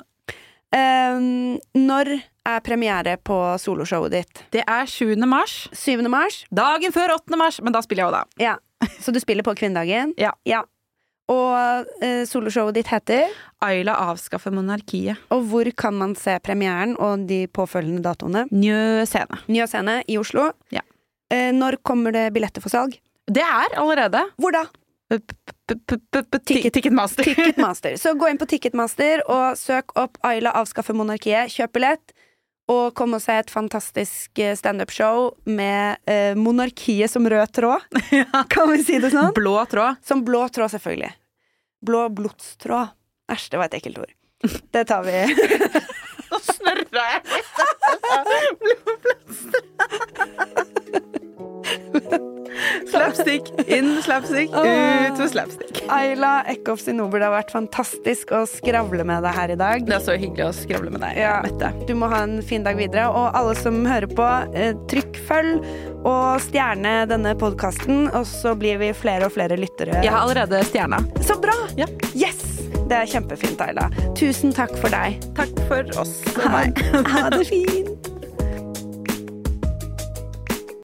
[0.77, 2.13] Ehm, når
[2.47, 4.45] er premiere på soloshowet ditt?
[4.55, 5.17] Det er 7.
[5.27, 5.67] mars.
[5.73, 6.05] 7.
[6.13, 6.45] mars?
[6.55, 7.37] Dagen før 8.
[7.41, 8.25] mars, men da spiller jeg jo, da.
[8.43, 8.57] Ja.
[9.03, 10.13] Så du spiller på kvinnedagen?
[10.21, 10.63] Ja.
[11.33, 13.33] Og uh, soloshowet ditt heter?
[13.65, 15.19] Ayla avskaffer monarkiet.
[15.35, 18.45] Og hvor kan man se premieren og de påfølgende datoene?
[18.53, 19.41] Njø scene.
[19.51, 20.53] Nye scene i Oslo.
[20.75, 20.85] Ja.
[21.33, 23.01] Uh, når kommer det billetter for salg?
[23.27, 24.61] Det er allerede Hvor da?
[26.45, 27.23] Ticket- Ticketmaster.
[27.25, 27.97] Ticketmaster.
[27.97, 31.51] Så gå inn på Ticketmaster og søk opp Ayla avskaffer monarkiet.
[31.55, 32.13] Kjøp billett.
[32.67, 37.81] Og kom og se et fantastisk eh, standup-show med eh, monarkiet som rød tråd.
[38.51, 39.31] Kan vi si det sånn?
[39.37, 39.95] Blå tråd.
[40.03, 41.13] Som blå tråd, selvfølgelig.
[41.87, 42.91] Blå blodstråd.
[43.31, 44.11] Æsj, det var et ekkelt ord.
[44.75, 45.23] Det tar vi.
[46.27, 47.23] Nå snørra jeg
[48.67, 48.83] litt.
[52.91, 55.83] Slapstick inn slapstick, ut med slapstick.
[55.93, 59.85] Ayla Eckhoff Sinober, det har vært fantastisk å skravle med deg her i dag.
[59.87, 61.37] Det er så hyggelig å skravle med deg, Ja.
[61.45, 61.73] Mette.
[61.89, 63.09] Du må ha en fin dag videre.
[63.11, 65.65] Og alle som hører på, eh, trykk følg
[66.07, 70.03] og stjerne denne podkasten, og så blir vi flere og flere lyttere.
[70.03, 71.01] Jeg har allerede stjerna.
[71.23, 71.57] Så bra!
[71.77, 71.87] Ja.
[72.15, 72.43] Yes!
[72.87, 73.89] Det er kjempefint, Ayla.
[74.15, 75.19] Tusen takk for deg.
[75.35, 76.79] Takk for oss og Ha, meg.
[77.11, 78.16] ha det fint.